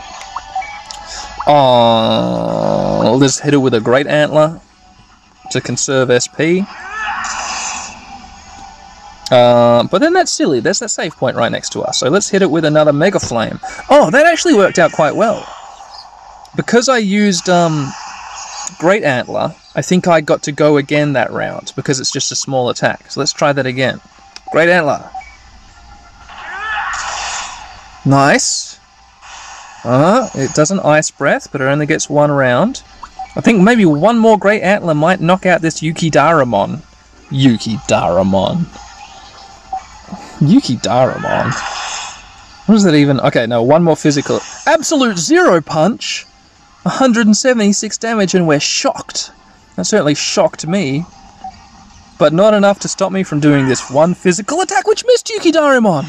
Oh, 1.46 3.16
let's 3.18 3.40
hit 3.40 3.54
it 3.54 3.58
with 3.58 3.74
a 3.74 3.80
Great 3.80 4.06
Antler 4.06 4.60
to 5.50 5.60
conserve 5.60 6.10
SP. 6.10 6.66
Uh, 9.30 9.82
but 9.90 9.98
then 9.98 10.12
that's 10.12 10.30
silly. 10.30 10.60
There's 10.60 10.78
that 10.78 10.88
save 10.88 11.16
point 11.16 11.36
right 11.36 11.50
next 11.50 11.70
to 11.70 11.82
us. 11.82 11.98
So 11.98 12.08
let's 12.08 12.28
hit 12.28 12.42
it 12.42 12.50
with 12.50 12.64
another 12.64 12.92
Mega 12.92 13.18
Flame. 13.18 13.58
Oh, 13.90 14.10
that 14.10 14.26
actually 14.26 14.54
worked 14.54 14.78
out 14.78 14.92
quite 14.92 15.16
well. 15.16 15.46
Because 16.54 16.88
I 16.88 16.98
used 16.98 17.48
um, 17.48 17.92
Great 18.78 19.02
Antler, 19.02 19.54
I 19.76 19.82
think 19.82 20.08
I 20.08 20.22
got 20.22 20.42
to 20.44 20.52
go 20.52 20.78
again 20.78 21.12
that 21.12 21.30
round 21.30 21.74
because 21.76 22.00
it's 22.00 22.10
just 22.10 22.32
a 22.32 22.34
small 22.36 22.70
attack. 22.70 23.10
So 23.10 23.20
let's 23.20 23.34
try 23.34 23.52
that 23.52 23.66
again. 23.66 24.00
Great 24.50 24.70
Antler. 24.70 25.10
Nice. 28.06 28.80
Uh, 29.84 30.30
it 30.34 30.54
doesn't 30.54 30.80
Ice 30.80 31.10
Breath, 31.10 31.52
but 31.52 31.60
it 31.60 31.64
only 31.64 31.84
gets 31.84 32.08
one 32.08 32.32
round. 32.32 32.82
I 33.36 33.42
think 33.42 33.60
maybe 33.60 33.84
one 33.84 34.18
more 34.18 34.38
Great 34.38 34.62
Antler 34.62 34.94
might 34.94 35.20
knock 35.20 35.44
out 35.44 35.60
this 35.60 35.82
Yuki 35.82 36.10
Daramon. 36.10 36.82
Yuki 37.30 37.76
Daramon. 37.86 38.64
Yuki 40.40 40.76
Daramon. 40.76 41.52
What 42.66 42.76
is 42.76 42.84
that 42.84 42.94
even? 42.94 43.20
Okay, 43.20 43.46
no, 43.46 43.62
one 43.62 43.82
more 43.82 43.96
physical. 43.96 44.40
Absolute 44.66 45.18
Zero 45.18 45.60
Punch! 45.60 46.24
176 46.84 47.98
damage, 47.98 48.34
and 48.34 48.48
we're 48.48 48.58
shocked. 48.58 49.32
That 49.76 49.84
certainly 49.84 50.14
shocked 50.14 50.66
me. 50.66 51.04
But 52.18 52.32
not 52.32 52.54
enough 52.54 52.80
to 52.80 52.88
stop 52.88 53.12
me 53.12 53.22
from 53.22 53.40
doing 53.40 53.68
this 53.68 53.90
one 53.90 54.14
physical 54.14 54.62
attack, 54.62 54.86
which 54.86 55.04
missed 55.06 55.28
Yuki 55.28 55.52
Daramon! 55.52 56.06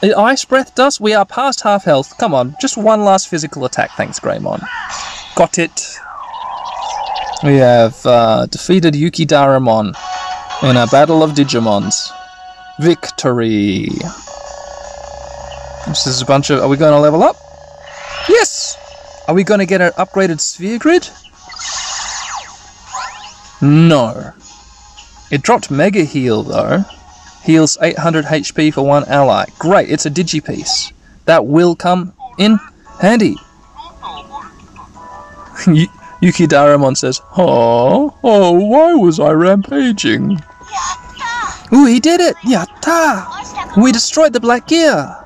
The 0.00 0.14
Ice 0.18 0.44
Breath 0.44 0.74
does? 0.74 1.00
We 1.00 1.14
are 1.14 1.24
past 1.24 1.62
half 1.62 1.84
health. 1.84 2.18
Come 2.18 2.34
on, 2.34 2.56
just 2.60 2.76
one 2.76 3.04
last 3.04 3.28
physical 3.28 3.64
attack, 3.64 3.92
thanks, 3.92 4.18
Greymon. 4.18 4.66
Got 5.36 5.58
it. 5.58 5.96
We 7.44 7.56
have 7.56 8.04
uh, 8.04 8.46
defeated 8.46 8.96
Yuki 8.96 9.24
Daramon 9.24 9.94
in 10.62 10.76
a 10.76 10.86
battle 10.88 11.22
of 11.22 11.32
Digimons. 11.32 12.10
Victory! 12.80 13.88
This 15.86 16.06
is 16.06 16.20
a 16.20 16.24
bunch 16.24 16.50
of. 16.50 16.60
Are 16.60 16.68
we 16.68 16.76
going 16.76 16.92
to 16.92 17.00
level 17.00 17.22
up? 17.22 17.36
Yes! 18.28 18.76
Are 19.28 19.34
we 19.34 19.44
going 19.44 19.60
to 19.60 19.66
get 19.66 19.80
an 19.80 19.92
upgraded 19.92 20.40
sphere 20.40 20.78
grid? 20.78 21.08
No. 23.64 24.32
It 25.30 25.40
dropped 25.40 25.70
Mega 25.70 26.04
Heal 26.04 26.42
though. 26.42 26.84
Heals 27.42 27.78
800 27.80 28.26
HP 28.26 28.74
for 28.74 28.82
one 28.82 29.04
ally. 29.04 29.46
Great, 29.58 29.90
it's 29.90 30.04
a 30.04 30.10
Digipiece. 30.10 30.92
That 31.24 31.46
will 31.46 31.74
come 31.74 32.12
in 32.38 32.58
handy. 33.00 33.36
Y- 35.66 35.86
Yuki 36.20 36.46
Daramon 36.46 36.94
says, 36.96 37.22
Oh, 37.38 38.14
oh, 38.22 38.52
why 38.52 38.94
was 38.94 39.18
I 39.18 39.30
rampaging? 39.30 40.38
Ooh, 41.72 41.86
he 41.86 42.00
did 42.00 42.20
it! 42.20 42.36
Yatta! 42.36 43.82
We 43.82 43.92
destroyed 43.92 44.32
the 44.34 44.40
Black 44.40 44.68
Gear! 44.68 45.16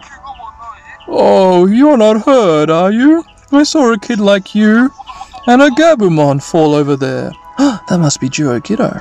Oh, 1.08 1.66
you're 1.66 1.96
not 1.96 2.22
hurt, 2.22 2.70
are 2.70 2.92
you? 2.92 3.24
I 3.50 3.64
saw 3.64 3.92
a 3.92 3.98
kid 3.98 4.20
like 4.20 4.54
you 4.54 4.90
and 5.46 5.60
a 5.62 5.70
Gabumon 5.70 6.42
fall 6.42 6.74
over 6.74 6.94
there. 6.96 7.32
that 7.88 7.98
must 7.98 8.20
be 8.20 8.28
Jou 8.28 8.60
Kido. 8.60 9.00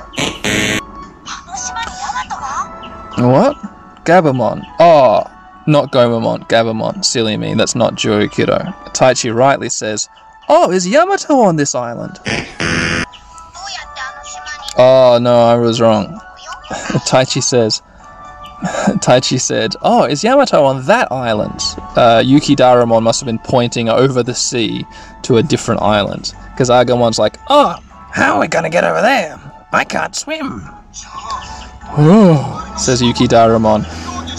What? 3.18 3.56
Gabumon. 4.04 4.64
Oh, 4.80 5.24
not 5.68 5.92
Gomamon, 5.92 6.48
Gabumon. 6.48 7.04
Silly 7.04 7.36
me, 7.36 7.54
that's 7.54 7.74
not 7.74 7.94
Jou 7.94 8.26
Kido. 8.28 8.74
Taichi 8.94 9.34
rightly 9.34 9.68
says, 9.68 10.08
Oh, 10.48 10.70
is 10.70 10.88
Yamato 10.88 11.38
on 11.38 11.56
this 11.56 11.74
island? 11.74 12.18
Oh, 14.76 15.18
no, 15.20 15.40
I 15.42 15.56
was 15.56 15.80
wrong. 15.80 16.20
Taichi 17.06 17.42
says, 17.42 17.82
Taichi 19.02 19.40
said, 19.40 19.74
Oh, 19.82 20.04
is 20.04 20.24
Yamato 20.24 20.64
on 20.64 20.86
that 20.86 21.12
island? 21.12 21.60
Uh, 21.96 22.22
Yuki 22.24 22.56
Daramon 22.56 23.02
must 23.02 23.20
have 23.20 23.26
been 23.26 23.38
pointing 23.38 23.88
over 23.88 24.22
the 24.22 24.34
sea 24.34 24.86
to 25.22 25.36
a 25.36 25.42
different 25.42 25.82
island. 25.82 26.34
Because 26.52 26.70
Agumon's 26.70 27.18
like, 27.18 27.38
Oh, 27.48 27.76
How 28.12 28.36
are 28.36 28.40
we 28.40 28.48
gonna 28.48 28.70
get 28.70 28.84
over 28.84 29.00
there? 29.00 29.38
I 29.72 29.84
can't 29.84 30.14
swim. 30.14 30.62
oh, 31.96 32.74
says 32.78 33.02
Yuki 33.02 33.26
Daramon. 33.26 33.84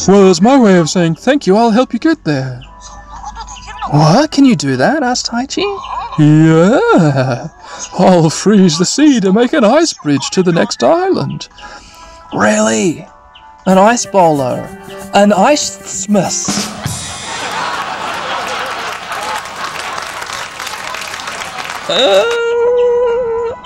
Well, 0.08 0.30
it's 0.30 0.42
my 0.42 0.58
way 0.60 0.78
of 0.78 0.90
saying 0.90 1.16
thank 1.16 1.46
you, 1.46 1.56
I'll 1.56 1.72
help 1.72 1.94
you 1.94 2.00
get 2.00 2.24
there. 2.24 2.62
What? 3.92 4.32
Can 4.32 4.46
you 4.46 4.56
do 4.56 4.78
that? 4.78 5.02
asked 5.04 5.28
Taichi. 5.28 5.64
Yeah. 6.20 7.48
I'll 7.98 8.30
freeze 8.30 8.78
the 8.78 8.86
sea 8.86 9.20
to 9.20 9.34
make 9.34 9.54
an 9.54 9.64
ice 9.64 9.94
bridge 9.94 10.30
to 10.32 10.44
the 10.44 10.52
next 10.52 10.84
island. 10.84 11.48
Really? 12.34 13.08
An 13.66 13.78
ice 13.78 14.06
bowler? 14.06 14.68
An 15.14 15.34
ice 15.34 15.80
smith? 15.86 16.46
Uh, 21.92 22.49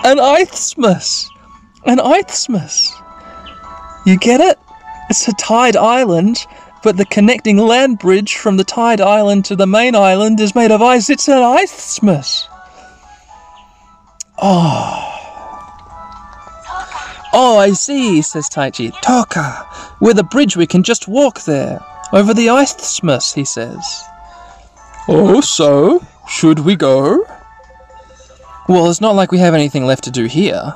an 0.04 0.20
isthmus. 0.20 1.30
An 1.86 2.00
isthmus. 2.00 2.94
You 4.06 4.18
get 4.18 4.40
it? 4.42 4.60
It's 5.10 5.28
a 5.28 5.34
tied 5.34 5.76
island, 5.76 6.46
but 6.84 6.98
the 6.98 7.06
connecting 7.06 7.58
land 7.58 8.00
bridge 8.00 8.36
from 8.36 8.58
the 8.58 8.64
tied 8.64 9.02
island 9.02 9.46
to 9.46 9.56
the 9.56 9.68
main 9.68 9.96
island 9.96 10.40
is 10.40 10.56
made 10.56 10.72
of 10.72 10.82
ice. 10.82 11.10
It's 11.10 11.28
an 11.28 11.42
isthmus. 11.60 12.48
Oh. 14.42 15.10
Oh, 17.36 17.58
I 17.58 17.72
see, 17.72 18.22
says 18.22 18.48
Taichi. 18.48 18.94
Toka! 19.02 19.68
With 20.00 20.20
a 20.20 20.24
bridge 20.24 20.56
we 20.56 20.68
can 20.68 20.84
just 20.84 21.08
walk 21.08 21.42
there. 21.46 21.80
Over 22.12 22.34
the 22.34 22.48
isthmus, 22.48 23.34
he 23.34 23.44
says. 23.44 24.04
Oh, 25.08 25.42
so? 25.42 26.06
Should 26.30 26.60
we 26.60 26.76
go? 26.76 27.26
Well, 28.68 28.90
it's 28.90 29.02
not 29.02 29.16
like 29.16 29.32
we 29.32 29.40
have 29.40 29.54
anything 29.54 29.86
left 29.86 30.06
to 30.06 30.12
do 30.12 30.26
here. 30.26 30.74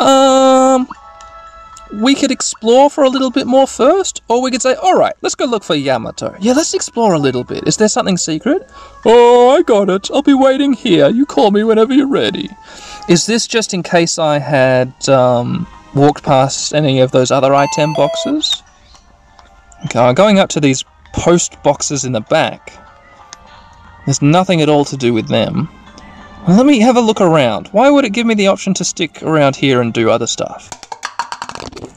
Um, 0.00 0.88
we 1.92 2.14
could 2.14 2.30
explore 2.30 2.90
for 2.90 3.04
a 3.04 3.08
little 3.08 3.30
bit 3.30 3.46
more 3.46 3.66
first, 3.66 4.22
or 4.28 4.42
we 4.42 4.50
could 4.50 4.62
say, 4.62 4.74
all 4.74 4.96
right, 4.96 5.14
let's 5.22 5.34
go 5.34 5.44
look 5.44 5.64
for 5.64 5.74
Yamato. 5.74 6.36
Yeah, 6.40 6.52
let's 6.52 6.74
explore 6.74 7.14
a 7.14 7.18
little 7.18 7.44
bit. 7.44 7.66
Is 7.66 7.76
there 7.76 7.88
something 7.88 8.16
secret? 8.16 8.68
Oh, 9.04 9.50
I 9.50 9.62
got 9.62 9.88
it. 9.88 10.10
I'll 10.12 10.22
be 10.22 10.34
waiting 10.34 10.72
here. 10.72 11.08
You 11.08 11.26
call 11.26 11.50
me 11.50 11.64
whenever 11.64 11.94
you're 11.94 12.08
ready. 12.08 12.50
Is 13.08 13.26
this 13.26 13.46
just 13.46 13.72
in 13.72 13.82
case 13.82 14.18
I 14.18 14.38
had 14.38 15.08
um, 15.08 15.66
walked 15.94 16.22
past 16.24 16.74
any 16.74 17.00
of 17.00 17.12
those 17.12 17.30
other 17.30 17.54
item 17.54 17.94
boxes? 17.94 18.62
Okay, 19.86 20.00
I'm 20.00 20.14
going 20.14 20.38
up 20.38 20.48
to 20.50 20.60
these 20.60 20.84
post 21.12 21.62
boxes 21.62 22.04
in 22.04 22.12
the 22.12 22.20
back. 22.20 22.72
There's 24.04 24.22
nothing 24.22 24.60
at 24.60 24.68
all 24.68 24.84
to 24.86 24.96
do 24.96 25.12
with 25.12 25.28
them. 25.28 25.68
Let 26.48 26.64
me 26.64 26.78
have 26.80 26.96
a 26.96 27.00
look 27.00 27.20
around. 27.20 27.68
Why 27.68 27.90
would 27.90 28.04
it 28.04 28.12
give 28.12 28.26
me 28.26 28.34
the 28.34 28.46
option 28.46 28.72
to 28.74 28.84
stick 28.84 29.20
around 29.22 29.56
here 29.56 29.80
and 29.80 29.92
do 29.92 30.10
other 30.10 30.28
stuff? 30.28 30.70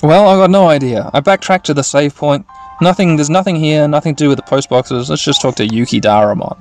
Well, 0.02 0.28
I 0.28 0.36
got 0.38 0.50
no 0.50 0.68
idea. 0.68 1.12
I 1.14 1.20
backtracked 1.20 1.68
to 1.68 1.74
the 1.74 1.84
save 1.84 2.16
point. 2.16 2.46
Nothing. 2.82 3.16
There's 3.16 3.30
nothing 3.30 3.58
here. 3.58 3.88
Nothing 3.88 4.16
to 4.16 4.24
do 4.24 4.30
with 4.30 4.38
the 4.38 4.44
post 4.44 4.70
boxes. 4.70 5.10
Let's 5.10 5.24
just 5.24 5.42
talk 5.42 5.56
to 5.58 5.68
Yuki 5.68 6.02
Daramon. 6.02 6.58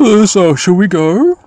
Uh, 0.00 0.26
so, 0.26 0.56
shall 0.56 0.74
we 0.74 0.88
go? 0.88 1.38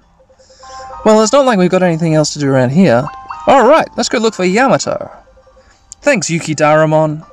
Well, 1.03 1.21
it's 1.21 1.34
not 1.34 1.45
like 1.45 1.60
we've 1.60 1.69
got 1.69 1.84
anything 1.84 2.13
else 2.13 2.32
to 2.34 2.39
do 2.39 2.49
around 2.49 2.69
here. 2.69 3.06
All 3.47 3.67
right, 3.67 3.89
let's 3.97 4.08
go 4.08 4.19
look 4.19 4.36
for 4.36 4.45
Yamato. 4.45 5.12
Thanks, 6.01 6.29
Yuki 6.29 6.56
Daramon. 6.56 7.27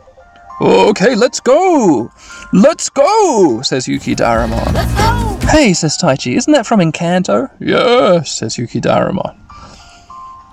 Okay, 0.60 1.14
let's 1.14 1.38
go. 1.38 2.10
Let's 2.52 2.88
go, 2.88 3.62
says 3.62 3.86
Yuki 3.86 4.16
Daramon. 4.16 5.29
Hey, 5.48 5.72
says 5.72 5.96
Taichi, 5.98 6.36
isn't 6.36 6.52
that 6.52 6.66
from 6.66 6.80
Encanto? 6.80 7.50
Yes, 7.58 8.38
says 8.38 8.56
Yuki 8.58 8.80
Daramon. 8.80 9.36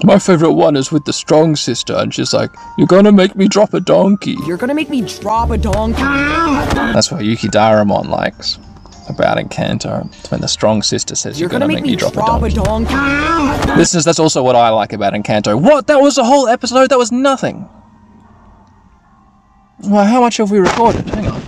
My 0.04 0.20
favorite 0.20 0.54
one 0.54 0.76
is 0.76 0.92
with 0.92 1.06
the 1.06 1.14
strong 1.14 1.56
sister, 1.56 1.96
and 1.96 2.14
she's 2.14 2.32
like, 2.34 2.52
You're 2.78 2.88
gonna 2.88 3.12
make 3.12 3.36
me 3.36 3.48
drop 3.48 3.74
a 3.74 3.80
donkey. 3.80 4.36
You're 4.46 4.58
gonna 4.58 4.76
make 4.76 4.90
me 4.90 5.02
drop 5.02 5.50
a 5.50 5.58
donkey. 5.58 6.02
That's 6.02 7.12
what 7.12 7.26
Yuki 7.26 7.48
Daramon 7.48 8.08
likes 8.08 8.60
about 9.10 9.38
Encanto. 9.38 10.06
It's 10.20 10.30
when 10.30 10.42
the 10.42 10.48
strong 10.48 10.84
sister 10.84 11.16
says, 11.16 11.40
You're, 11.40 11.50
gonna, 11.50 11.68
make, 11.68 11.82
me 11.82 11.96
drop, 11.96 12.14
a 12.14 12.50
donkey. 12.50 12.56
Listeners, 13.76 14.06
that's 14.06 14.20
also 14.20 14.44
what 14.44 14.56
I 14.56 14.70
like 14.70 14.94
about 14.94 15.14
Encanto. 15.14 15.60
What? 15.60 15.88
That 15.88 16.00
was 16.00 16.20
a 16.20 16.24
whole 16.24 16.48
episode? 16.48 16.90
That 16.90 17.00
was 17.00 17.12
nothing. 17.12 17.68
Well, 19.80 20.06
how 20.06 20.22
much 20.22 20.38
have 20.38 20.52
we 20.52 20.60
recorded? 20.60 21.10
Hang 21.10 21.28
on. 21.28 21.42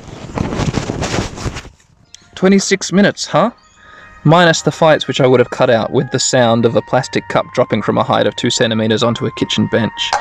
26 2.39 2.93
minutes, 2.93 3.25
huh? 3.25 3.52
Minus 4.23 4.62
the 4.62 4.71
fights, 4.71 5.10
which 5.10 5.19
I 5.19 5.28
would 5.28 5.41
have 5.41 5.49
cut 5.49 5.69
out 5.69 5.91
with 5.91 6.10
the 6.12 6.19
sound 6.19 6.65
of 6.65 6.73
a 6.73 6.82
plastic 6.82 7.28
cup 7.28 7.45
dropping 7.54 7.82
from 7.82 7.97
a 7.97 8.04
height 8.04 8.28
of 8.28 8.36
2 8.38 8.49
centimeters 8.49 9.04
onto 9.04 9.25
a 9.25 9.32
kitchen 9.34 9.67
bench. 9.67 10.12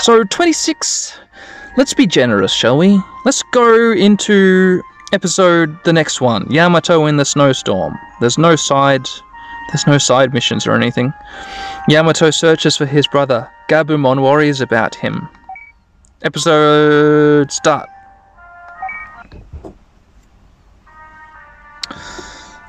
So, 0.00 0.24
26. 0.24 1.18
Let's 1.76 1.92
be 1.92 2.06
generous, 2.06 2.54
shall 2.54 2.78
we? 2.78 2.98
Let's 3.26 3.42
go 3.52 3.92
into 3.92 4.80
episode, 5.12 5.76
the 5.84 5.92
next 5.92 6.22
one 6.22 6.50
Yamato 6.50 7.04
in 7.04 7.18
the 7.18 7.24
snowstorm. 7.26 7.98
There's 8.18 8.38
no 8.38 8.56
side. 8.56 9.06
There's 9.68 9.86
no 9.86 9.98
side 9.98 10.32
missions 10.32 10.66
or 10.66 10.72
anything. 10.72 11.12
Yamato 11.86 12.30
searches 12.30 12.78
for 12.78 12.86
his 12.86 13.06
brother. 13.06 13.46
Gabumon 13.68 14.22
worries 14.22 14.62
about 14.62 14.94
him. 14.94 15.28
Episode 16.22 17.52
start. 17.52 17.90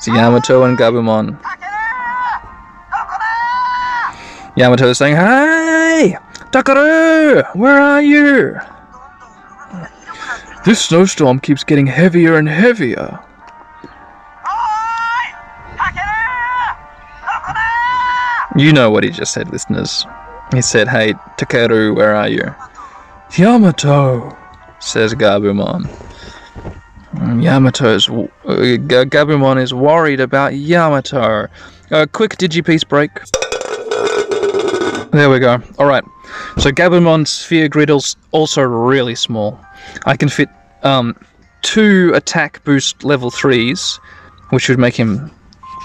Yamato 0.07 0.63
and 0.63 0.77
Gabumon. 0.77 1.39
Yamato 4.55 4.89
is 4.89 4.97
saying, 4.97 5.15
Hey! 5.15 6.17
Takeru! 6.51 7.55
Where 7.55 7.79
are 7.79 8.01
you? 8.01 8.59
This 10.65 10.81
snowstorm 10.81 11.39
keeps 11.39 11.63
getting 11.63 11.87
heavier 11.87 12.37
and 12.37 12.47
heavier. 12.47 13.19
You 18.55 18.71
know 18.71 18.91
what 18.91 19.03
he 19.03 19.09
just 19.09 19.33
said, 19.33 19.49
listeners. 19.51 20.05
He 20.53 20.61
said, 20.61 20.87
Hey, 20.87 21.13
Takeru, 21.37 21.95
where 21.95 22.15
are 22.15 22.29
you? 22.29 22.53
Yamato, 23.35 24.37
says 24.79 25.15
Gabumon. 25.15 25.89
Mm, 27.15 27.43
Yamato's. 27.43 28.09
Uh, 28.09 28.77
Gabumon 29.05 29.61
is 29.61 29.73
worried 29.73 30.19
about 30.19 30.55
Yamato. 30.55 31.47
A 31.91 32.07
quick 32.07 32.37
Digipiece 32.37 32.83
break. 32.83 33.11
There 35.11 35.29
we 35.29 35.39
go. 35.39 35.61
Alright. 35.77 36.03
So 36.57 36.71
Gabumon's 36.71 37.29
sphere 37.29 37.69
griddle's 37.69 38.15
also 38.31 38.63
really 38.63 39.13
small. 39.13 39.59
I 40.05 40.17
can 40.17 40.27
fit 40.29 40.49
um, 40.81 41.15
two 41.61 42.11
attack 42.15 42.63
boost 42.63 43.03
level 43.03 43.29
3s, 43.29 43.99
which 44.49 44.67
would 44.69 44.79
make 44.79 44.95
him 44.95 45.29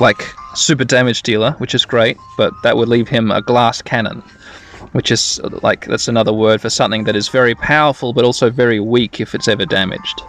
like 0.01 0.23
super 0.55 0.85
damage 0.85 1.23
dealer, 1.23 1.53
which 1.59 1.75
is 1.75 1.85
great, 1.85 2.17
but 2.39 2.55
that 2.63 2.77
would 2.79 2.89
leave 2.89 3.09
him 3.09 3.31
a 3.31 3.43
glass 3.43 3.83
cannon, 3.83 4.23
which 4.93 5.11
is 5.11 5.41
like 5.63 5.87
that's 5.87 6.09
another 6.09 6.33
word 6.33 6.61
for 6.63 6.71
something 6.71 7.05
that 7.05 7.17
is 7.17 7.29
very 7.29 7.55
powerful 7.55 8.13
but 8.13 8.25
also 8.25 8.49
very 8.49 8.81
weak 8.81 9.21
if 9.21 9.35
it's 9.35 9.49
ever 9.49 9.67
damaged. 9.67 10.23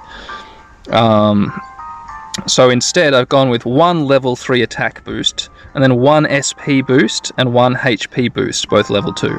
Um, 0.91 1.51
so 2.47 2.69
instead, 2.69 3.13
I've 3.13 3.29
gone 3.29 3.49
with 3.49 3.65
one 3.65 4.05
level 4.05 4.35
3 4.35 4.61
attack 4.61 5.03
boost, 5.03 5.49
and 5.73 5.83
then 5.83 5.97
one 5.97 6.27
SP 6.29 6.85
boost 6.85 7.31
and 7.37 7.53
one 7.53 7.75
HP 7.75 8.33
boost, 8.33 8.69
both 8.69 8.89
level 8.89 9.13
2. 9.13 9.37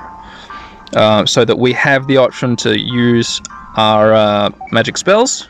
Uh, 0.95 1.25
so 1.25 1.45
that 1.45 1.57
we 1.57 1.73
have 1.73 2.07
the 2.09 2.17
option 2.17 2.57
to 2.57 2.79
use 2.79 3.41
our 3.77 4.13
uh, 4.13 4.51
magic 4.73 4.99
spells 4.99 5.49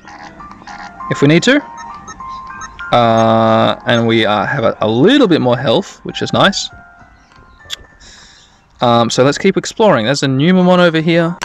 if 1.10 1.22
we 1.22 1.28
need 1.28 1.42
to. 1.42 1.62
Uh, 2.92 3.80
and 3.86 4.06
we 4.06 4.26
uh, 4.26 4.44
have 4.44 4.64
a, 4.64 4.76
a 4.80 4.88
little 4.88 5.28
bit 5.28 5.40
more 5.40 5.56
health, 5.56 6.00
which 6.04 6.22
is 6.22 6.32
nice. 6.32 6.68
Um, 8.80 9.10
so 9.10 9.22
let's 9.22 9.38
keep 9.38 9.56
exploring. 9.56 10.06
There's 10.06 10.22
a 10.22 10.26
Numamon 10.26 10.78
over 10.78 11.00
here. 11.00 11.36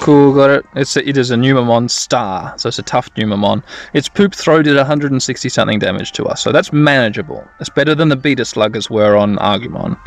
Cool, 0.00 0.34
got 0.34 0.50
it. 0.50 0.64
It's 0.74 0.96
a, 0.96 1.08
it 1.08 1.16
is 1.16 1.30
a 1.30 1.36
Numamon 1.36 1.90
star, 1.90 2.56
so 2.58 2.68
it's 2.68 2.78
a 2.78 2.82
tough 2.82 3.12
Numamon. 3.14 3.62
Its 3.92 4.08
poop 4.08 4.34
throw 4.34 4.62
did 4.62 4.76
160 4.76 5.48
something 5.48 5.78
damage 5.78 6.12
to 6.12 6.24
us, 6.26 6.42
so 6.42 6.52
that's 6.52 6.72
manageable. 6.72 7.46
It's 7.60 7.70
better 7.70 7.94
than 7.94 8.08
the 8.08 8.16
beta 8.16 8.44
sluggers 8.44 8.88
were 8.88 9.16
on 9.16 9.36
Argumon. 9.36 9.98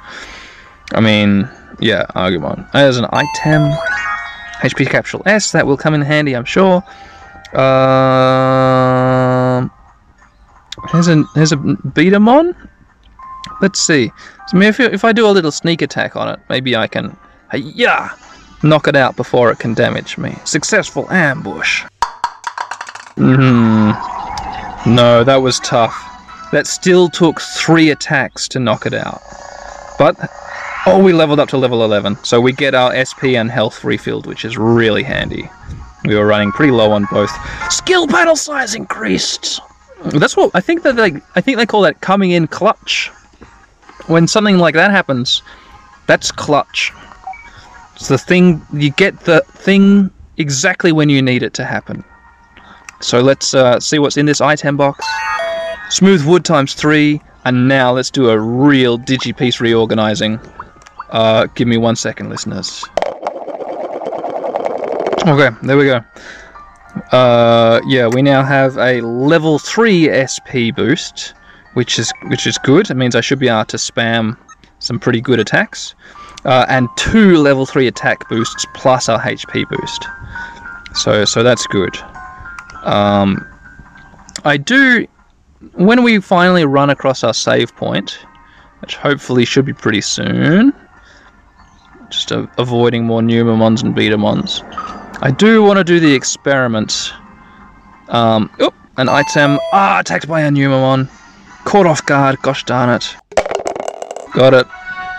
I 0.94 1.02
mean, 1.02 1.50
yeah, 1.80 2.06
Argumon. 2.16 2.72
There's 2.72 2.98
an 2.98 3.08
item. 3.12 3.72
HP 4.62 4.90
capsule 4.90 5.22
S, 5.26 5.52
that 5.54 5.66
will 5.66 5.78
come 5.78 5.94
in 5.94 6.02
handy, 6.02 6.36
I'm 6.36 6.46
sure. 6.46 6.84
Um, 7.54 8.12
here's 10.92 11.08
a 11.08 11.24
here's 11.34 11.52
a 11.52 11.58
Betamon. 11.58 12.56
Let's 13.62 13.80
see. 13.80 14.12
So 14.48 14.60
if, 14.62 14.80
if 14.80 15.04
I 15.04 15.14
do 15.14 15.28
a 15.28 15.32
little 15.32 15.52
sneak 15.52 15.82
attack 15.82 16.16
on 16.16 16.30
it, 16.30 16.40
maybe 16.50 16.76
I 16.76 16.88
can, 16.88 17.18
yeah, 17.54 18.10
knock 18.64 18.88
it 18.88 18.96
out 18.96 19.16
before 19.16 19.52
it 19.52 19.60
can 19.60 19.74
damage 19.74 20.18
me. 20.18 20.36
Successful 20.46 21.10
ambush. 21.12 21.84
Hmm. 23.16 23.92
No, 24.86 25.24
that 25.24 25.42
was 25.42 25.60
tough. 25.60 26.06
That 26.52 26.68
still 26.68 27.10
took 27.10 27.42
three 27.42 27.92
attacks 27.92 28.48
to 28.50 28.60
knock 28.60 28.86
it 28.86 28.94
out. 28.94 29.22
But 29.98 30.16
oh, 30.86 31.02
we 31.04 31.14
leveled 31.14 31.40
up 31.40 31.50
to 31.50 31.58
level 31.58 31.84
11, 31.84 32.24
so 32.24 32.40
we 32.40 32.54
get 32.54 32.74
our 32.74 32.94
SP 32.96 33.36
and 33.36 33.52
health 33.52 33.84
refilled, 33.84 34.26
which 34.26 34.46
is 34.46 34.58
really 34.58 35.04
handy. 35.04 35.50
We 36.06 36.16
were 36.16 36.26
running 36.26 36.52
pretty 36.52 36.72
low 36.72 36.92
on 36.92 37.06
both. 37.12 37.32
Skill 37.72 38.08
panel 38.08 38.36
size 38.36 38.74
increased. 38.74 39.60
That's 40.06 40.38
what 40.38 40.52
I 40.54 40.62
think 40.62 40.84
that 40.84 40.96
they 40.96 41.22
I 41.36 41.42
think 41.42 41.58
they 41.58 41.66
call 41.66 41.82
that 41.82 42.00
coming 42.00 42.32
in 42.32 42.48
clutch. 42.48 43.10
When 44.08 44.28
something 44.28 44.58
like 44.58 44.74
that 44.76 44.92
happens, 44.92 45.44
that's 46.08 46.32
clutch. 46.32 46.94
It's 48.00 48.08
the 48.08 48.18
thing 48.18 48.66
you 48.72 48.92
get 48.92 49.20
the 49.22 49.42
thing 49.42 50.10
exactly 50.38 50.94
when 50.94 51.10
you 51.10 51.22
need 51.22 51.44
it 51.44 51.54
to 51.56 51.66
happen. 51.66 52.04
So 53.02 53.20
let's 53.20 53.54
uh, 53.54 53.80
see 53.82 54.00
what's 54.00 54.16
in 54.16 54.26
this 54.26 54.40
item 54.40 54.78
box. 54.78 55.06
Smooth 55.90 56.26
wood 56.26 56.46
times 56.46 56.74
three, 56.74 57.22
and 57.44 57.68
now 57.68 57.92
let's 57.92 58.10
do 58.10 58.30
a 58.30 58.40
real 58.40 58.98
digipiece 58.98 59.60
reorganizing. 59.60 60.40
Uh, 61.10 61.48
give 61.56 61.68
me 61.68 61.78
one 61.78 61.98
second, 61.98 62.30
listeners. 62.30 62.86
Okay, 65.28 65.50
there 65.64 65.78
we 65.78 65.86
go. 65.86 66.02
Uh, 67.12 67.82
yeah, 67.88 68.08
we 68.08 68.22
now 68.22 68.44
have 68.44 68.78
a 68.78 69.02
level 69.02 69.60
three 69.60 70.08
SP 70.08 70.72
boost, 70.74 71.34
which 71.74 72.00
is 72.00 72.14
which 72.28 72.48
is 72.48 72.58
good. 72.60 72.90
It 72.90 72.96
means 72.96 73.14
I 73.14 73.22
should 73.22 73.40
be 73.40 73.50
able 73.50 73.66
to 73.66 73.78
spam 73.78 74.38
some 74.80 75.00
pretty 75.00 75.20
good 75.20 75.40
attacks, 75.40 75.96
uh, 76.46 76.66
and 76.70 76.88
two 76.96 77.38
level 77.38 77.66
three 77.66 77.88
attack 77.88 78.28
boosts 78.30 78.66
plus 78.74 79.10
our 79.10 79.20
HP 79.20 79.68
boost. 79.70 80.06
So 80.96 81.26
so 81.26 81.44
that's 81.44 81.66
good. 81.68 81.96
Um, 82.84 83.46
I 84.46 84.58
do 84.58 85.06
when 85.74 86.04
we 86.04 86.20
finally 86.20 86.66
run 86.66 86.90
across 86.90 87.24
our 87.24 87.34
save 87.34 87.76
point, 87.76 88.20
which 88.80 88.96
hopefully 88.96 89.46
should 89.46 89.66
be 89.66 89.74
pretty 89.74 90.02
soon. 90.02 90.74
Just 92.10 92.32
avoiding 92.32 93.06
more 93.06 93.22
Numamons 93.22 93.84
and 93.84 93.96
Betamons. 93.96 94.64
I 95.22 95.32
do 95.32 95.62
want 95.62 95.78
to 95.78 95.84
do 95.84 96.00
the 96.00 96.14
experiment. 96.14 97.14
Um, 98.08 98.50
oop, 98.62 98.74
an 98.98 99.10
item. 99.10 99.60
Ah, 99.74 100.00
attacked 100.00 100.28
by 100.28 100.42
a 100.42 100.50
Numamon. 100.50 101.08
Caught 101.66 101.86
off 101.86 102.06
guard, 102.06 102.42
gosh 102.42 102.64
darn 102.64 102.90
it. 102.90 103.16
Got 104.34 104.54
it. 104.54 104.66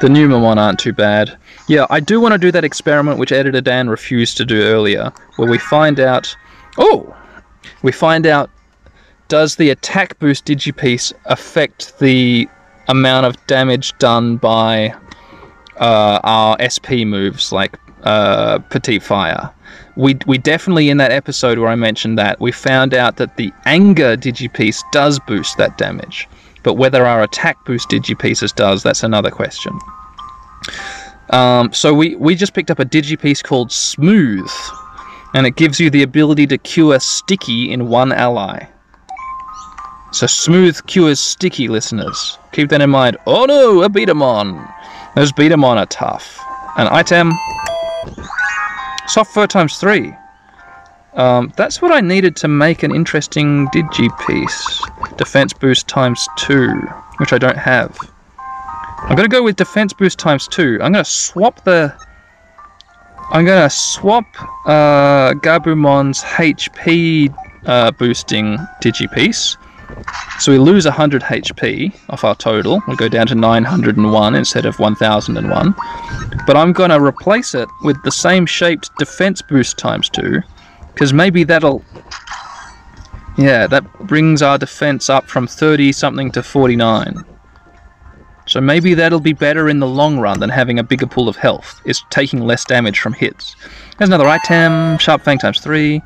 The 0.00 0.08
Numamon 0.08 0.56
aren't 0.56 0.78
too 0.78 0.94
bad. 0.94 1.36
Yeah, 1.68 1.86
I 1.90 2.00
do 2.00 2.20
want 2.20 2.32
to 2.32 2.38
do 2.38 2.50
that 2.52 2.64
experiment 2.64 3.18
which 3.18 3.32
Editor 3.32 3.60
Dan 3.60 3.90
refused 3.90 4.38
to 4.38 4.46
do 4.46 4.62
earlier, 4.62 5.12
where 5.36 5.48
we 5.48 5.58
find 5.58 6.00
out. 6.00 6.34
Oh! 6.78 7.14
We 7.82 7.92
find 7.92 8.26
out 8.26 8.50
does 9.28 9.56
the 9.56 9.70
attack 9.70 10.18
boost 10.18 10.44
digipiece 10.44 11.12
affect 11.26 11.98
the 12.00 12.48
amount 12.88 13.26
of 13.26 13.46
damage 13.46 13.96
done 13.98 14.36
by 14.36 14.92
uh, 15.76 16.18
our 16.24 16.56
SP 16.58 17.06
moves 17.06 17.52
like 17.52 17.78
uh, 18.02 18.58
Petite 18.70 19.02
Fire? 19.02 19.50
We, 19.96 20.16
we 20.26 20.38
definitely 20.38 20.90
in 20.90 20.96
that 20.96 21.12
episode 21.12 21.58
where 21.58 21.68
I 21.68 21.76
mentioned 21.76 22.18
that 22.18 22.40
we 22.40 22.52
found 22.52 22.94
out 22.94 23.18
that 23.18 23.36
the 23.36 23.52
anger 23.66 24.16
digipiece 24.16 24.82
does 24.92 25.20
boost 25.20 25.58
that 25.58 25.78
damage, 25.78 26.26
but 26.62 26.74
whether 26.74 27.06
our 27.06 27.22
attack 27.22 27.64
boost 27.64 27.88
digipieces 27.88 28.54
does, 28.54 28.82
that's 28.82 29.02
another 29.02 29.30
question. 29.30 29.78
Um, 31.30 31.72
so 31.72 31.94
we, 31.94 32.16
we 32.16 32.34
just 32.34 32.54
picked 32.54 32.70
up 32.70 32.78
a 32.78 32.84
digipiece 32.84 33.42
called 33.42 33.70
Smooth, 33.70 34.50
and 35.34 35.46
it 35.46 35.56
gives 35.56 35.78
you 35.78 35.90
the 35.90 36.02
ability 36.02 36.46
to 36.48 36.58
cure 36.58 36.98
Sticky 36.98 37.70
in 37.70 37.88
one 37.88 38.12
ally. 38.12 38.66
So 40.12 40.26
Smooth 40.26 40.84
cures 40.86 41.20
Sticky, 41.20 41.68
listeners. 41.68 42.38
Keep 42.52 42.70
that 42.70 42.80
in 42.80 42.90
mind. 42.90 43.16
Oh 43.26 43.44
no, 43.44 43.82
a 43.82 43.88
Betamon! 43.88 44.74
Those 45.14 45.32
Betamon 45.32 45.76
are 45.76 45.86
tough. 45.86 46.40
An 46.76 46.88
item. 46.88 47.32
Soft 49.06 49.32
fur 49.32 49.46
times 49.46 49.78
three. 49.78 50.14
Um, 51.14 51.52
that's 51.56 51.82
what 51.82 51.92
I 51.92 52.00
needed 52.00 52.36
to 52.36 52.48
make 52.48 52.82
an 52.82 52.94
interesting 52.94 53.66
digi 53.68 54.08
piece. 54.26 54.82
Defense 55.16 55.52
boost 55.52 55.88
times 55.88 56.28
two, 56.36 56.72
which 57.18 57.32
I 57.32 57.38
don't 57.38 57.58
have. 57.58 57.98
I'm 59.02 59.16
gonna 59.16 59.28
go 59.28 59.42
with 59.42 59.56
defense 59.56 59.92
boost 59.92 60.18
times 60.18 60.46
two. 60.46 60.78
I'm 60.82 60.92
gonna 60.92 61.04
swap 61.04 61.64
the. 61.64 61.94
I'm 63.30 63.44
gonna 63.44 63.70
swap 63.70 64.26
uh, 64.66 65.34
Gabumon's 65.34 66.22
HP 66.22 67.34
uh, 67.66 67.90
boosting 67.92 68.58
digi 68.82 69.12
piece. 69.12 69.56
So 70.38 70.52
we 70.52 70.58
lose 70.58 70.84
100 70.86 71.22
HP 71.22 71.94
off 72.08 72.24
our 72.24 72.34
total. 72.34 72.80
We'll 72.86 72.96
go 72.96 73.08
down 73.08 73.26
to 73.26 73.34
901 73.34 74.34
instead 74.34 74.64
of 74.64 74.78
1001. 74.78 75.74
But 76.46 76.56
I'm 76.56 76.72
going 76.72 76.90
to 76.90 77.00
replace 77.00 77.54
it 77.54 77.68
with 77.82 78.02
the 78.02 78.10
same 78.10 78.46
shaped 78.46 78.90
defense 78.98 79.42
boost 79.42 79.76
times 79.78 80.08
2. 80.08 80.40
Because 80.92 81.12
maybe 81.12 81.44
that'll. 81.44 81.84
Yeah, 83.38 83.66
that 83.68 83.84
brings 84.00 84.42
our 84.42 84.58
defense 84.58 85.08
up 85.08 85.28
from 85.28 85.46
30 85.46 85.92
something 85.92 86.30
to 86.32 86.42
49. 86.42 87.24
So 88.46 88.60
maybe 88.60 88.94
that'll 88.94 89.20
be 89.20 89.32
better 89.32 89.68
in 89.68 89.78
the 89.78 89.86
long 89.86 90.18
run 90.18 90.40
than 90.40 90.50
having 90.50 90.78
a 90.78 90.82
bigger 90.82 91.06
pool 91.06 91.28
of 91.28 91.36
health. 91.36 91.80
It's 91.84 92.04
taking 92.10 92.40
less 92.40 92.64
damage 92.64 92.98
from 92.98 93.12
hits. 93.12 93.54
There's 93.96 94.08
another 94.08 94.26
item. 94.26 94.98
Sharp 94.98 95.22
Fang 95.22 95.38
times 95.38 95.60
3. 95.60 96.02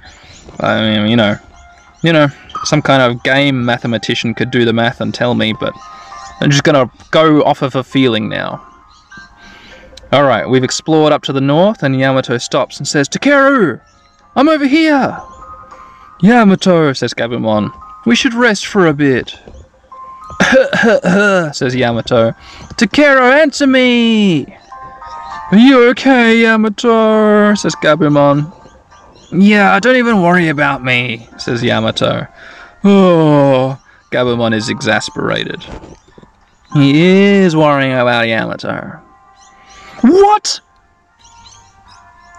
I 0.61 0.81
mean, 0.81 1.11
you 1.11 1.17
know. 1.17 1.37
You 2.03 2.13
know, 2.13 2.29
some 2.65 2.83
kind 2.83 3.01
of 3.01 3.23
game 3.23 3.65
mathematician 3.65 4.35
could 4.35 4.51
do 4.51 4.67
the 4.67 4.75
math 4.75 5.01
and 5.01 5.15
tell 5.15 5.35
me, 5.35 5.55
but 5.55 5.73
I'm 6.43 6.51
just 6.51 6.63
gonna 6.63 6.91
go 7.11 7.43
off 7.45 7.63
of 7.63 7.75
a 7.75 7.83
feeling 7.83 8.29
now. 8.29 8.63
Alright, 10.13 10.51
we've 10.51 10.63
explored 10.63 11.15
up 11.15 11.23
to 11.23 11.33
the 11.33 11.41
north, 11.41 11.83
and 11.83 11.99
Yamato 11.99 12.37
stops 12.37 12.77
and 12.77 12.87
says, 12.87 13.09
Takeru! 13.09 13.81
I'm 14.37 14.49
over 14.49 14.67
here! 14.67 15.21
Yamato, 16.21 16.93
says 16.93 17.15
Gabumon, 17.15 17.71
we 18.07 18.17
should 18.17 18.35
rest 18.35 18.67
for 18.67 18.87
a 18.87 18.93
bit. 18.95 19.39
says 21.55 21.75
Yamato. 21.75 22.33
Takeru, 22.77 23.33
answer 23.43 23.67
me! 23.67 24.47
Are 25.53 25.59
you 25.59 25.89
okay, 25.91 26.41
Yamato? 26.41 27.55
says 27.55 27.75
Gabumon. 27.77 28.53
Yeah, 29.31 29.79
don't 29.81 29.97
even 29.97 30.23
worry 30.23 30.49
about 30.49 30.83
me, 30.83 31.29
says 31.39 31.63
Yamato. 31.63 32.27
Oh, 32.83 33.81
Gabumon 34.11 34.55
is 34.55 34.69
exasperated. 34.69 35.65
He 36.75 37.03
is 37.03 37.55
worrying 37.55 37.93
about 37.93 38.27
Yamato. 38.27 39.01
What? 40.01 40.61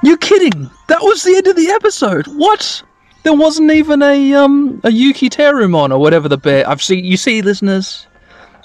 You're 0.05 0.17
kidding? 0.17 0.69
That 0.87 1.01
was 1.01 1.23
the 1.23 1.35
end 1.35 1.47
of 1.47 1.55
the 1.55 1.69
episode. 1.69 2.27
What? 2.27 2.83
There 3.23 3.33
wasn't 3.33 3.71
even 3.71 4.03
a 4.03 4.35
um 4.35 4.79
a 4.83 4.91
Yuki 4.91 5.31
Terumon 5.31 5.89
or 5.89 5.97
whatever 5.97 6.29
the 6.29 6.37
bear. 6.37 6.69
I've 6.69 6.83
seen. 6.83 7.03
You 7.03 7.17
see, 7.17 7.41
listeners, 7.41 8.05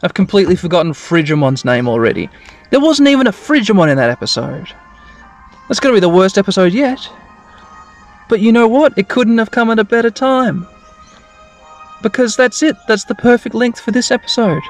I've 0.03 0.13
completely 0.13 0.55
forgotten 0.55 0.93
Frigimon's 0.93 1.65
name 1.65 1.89
already. 1.89 2.29
There 2.69 2.79
wasn't 2.79 3.09
even 3.09 3.27
a 3.27 3.33
Frigimon 3.33 3.91
in 3.91 3.97
that 3.97 4.11
episode. 4.11 4.69
That's 5.67 5.81
gonna 5.81 5.95
be 5.95 6.01
the 6.01 6.11
worst 6.11 6.37
episode 6.37 6.75
yet. 6.75 7.09
But 8.29 8.41
you 8.41 8.53
know 8.53 8.69
what? 8.69 8.93
It 8.99 9.09
couldn't 9.09 9.39
have 9.39 9.51
come 9.51 9.71
at 9.71 9.79
a 9.79 9.85
better 9.85 10.11
time. 10.11 10.67
Because 12.03 12.37
that's 12.37 12.63
it. 12.63 12.77
That's 12.87 13.05
the 13.05 13.15
perfect 13.15 13.55
length 13.55 13.81
for 13.81 13.93
this 13.93 14.11
episode. 14.11 14.63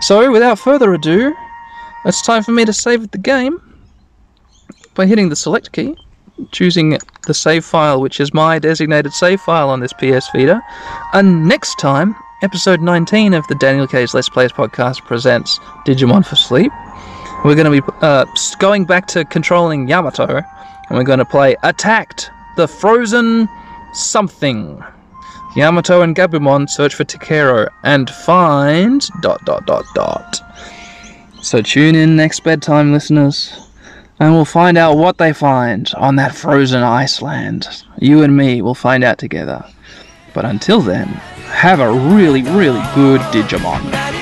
So, 0.00 0.32
without 0.32 0.58
further 0.58 0.94
ado, 0.94 1.34
it's 2.06 2.22
time 2.22 2.44
for 2.44 2.52
me 2.52 2.64
to 2.64 2.72
save 2.72 3.10
the 3.10 3.18
game 3.18 3.60
by 4.94 5.06
hitting 5.06 5.28
the 5.28 5.36
select 5.36 5.72
key, 5.72 5.96
choosing 6.50 6.98
the 7.26 7.34
save 7.34 7.64
file, 7.64 8.00
which 8.00 8.20
is 8.20 8.34
my 8.34 8.58
designated 8.58 9.12
save 9.12 9.40
file 9.40 9.70
on 9.70 9.80
this 9.80 9.92
PS 9.92 10.28
Vita. 10.34 10.60
And 11.12 11.46
next 11.46 11.78
time, 11.78 12.14
episode 12.42 12.80
19 12.80 13.34
of 13.34 13.46
the 13.48 13.54
Daniel 13.54 13.86
K's 13.86 14.14
Let's 14.14 14.28
Plays 14.28 14.52
podcast 14.52 15.04
presents 15.04 15.58
Digimon 15.86 16.26
for 16.26 16.36
Sleep. 16.36 16.72
we're 17.44 17.54
going 17.54 17.72
to 17.72 17.82
be 17.82 17.92
uh, 18.02 18.24
going 18.58 18.84
back 18.84 19.06
to 19.08 19.24
controlling 19.24 19.88
Yamato, 19.88 20.36
and 20.36 20.90
we're 20.98 21.04
going 21.04 21.18
to 21.18 21.24
play 21.24 21.56
Attacked, 21.62 22.30
the 22.56 22.66
Frozen 22.68 23.48
Something. 23.94 24.82
Yamato 25.54 26.00
and 26.00 26.16
Gabumon 26.16 26.68
search 26.68 26.94
for 26.94 27.04
Takeru 27.04 27.68
and 27.84 28.08
find 28.08 29.06
dot 29.20 29.44
dot 29.44 29.66
dot 29.66 29.84
dot. 29.94 30.40
So 31.42 31.60
tune 31.60 31.94
in 31.94 32.16
next 32.16 32.42
bedtime, 32.42 32.92
listeners, 32.92 33.68
and 34.22 34.32
we'll 34.32 34.44
find 34.44 34.78
out 34.78 34.96
what 34.96 35.18
they 35.18 35.32
find 35.32 35.92
on 35.96 36.14
that 36.14 36.32
frozen 36.32 36.80
Iceland. 36.80 37.66
You 37.98 38.22
and 38.22 38.36
me 38.36 38.62
will 38.62 38.72
find 38.72 39.02
out 39.02 39.18
together. 39.18 39.64
But 40.32 40.44
until 40.44 40.80
then, 40.80 41.08
have 41.48 41.80
a 41.80 41.92
really, 41.92 42.42
really 42.42 42.82
good 42.94 43.20
Digimon. 43.32 44.21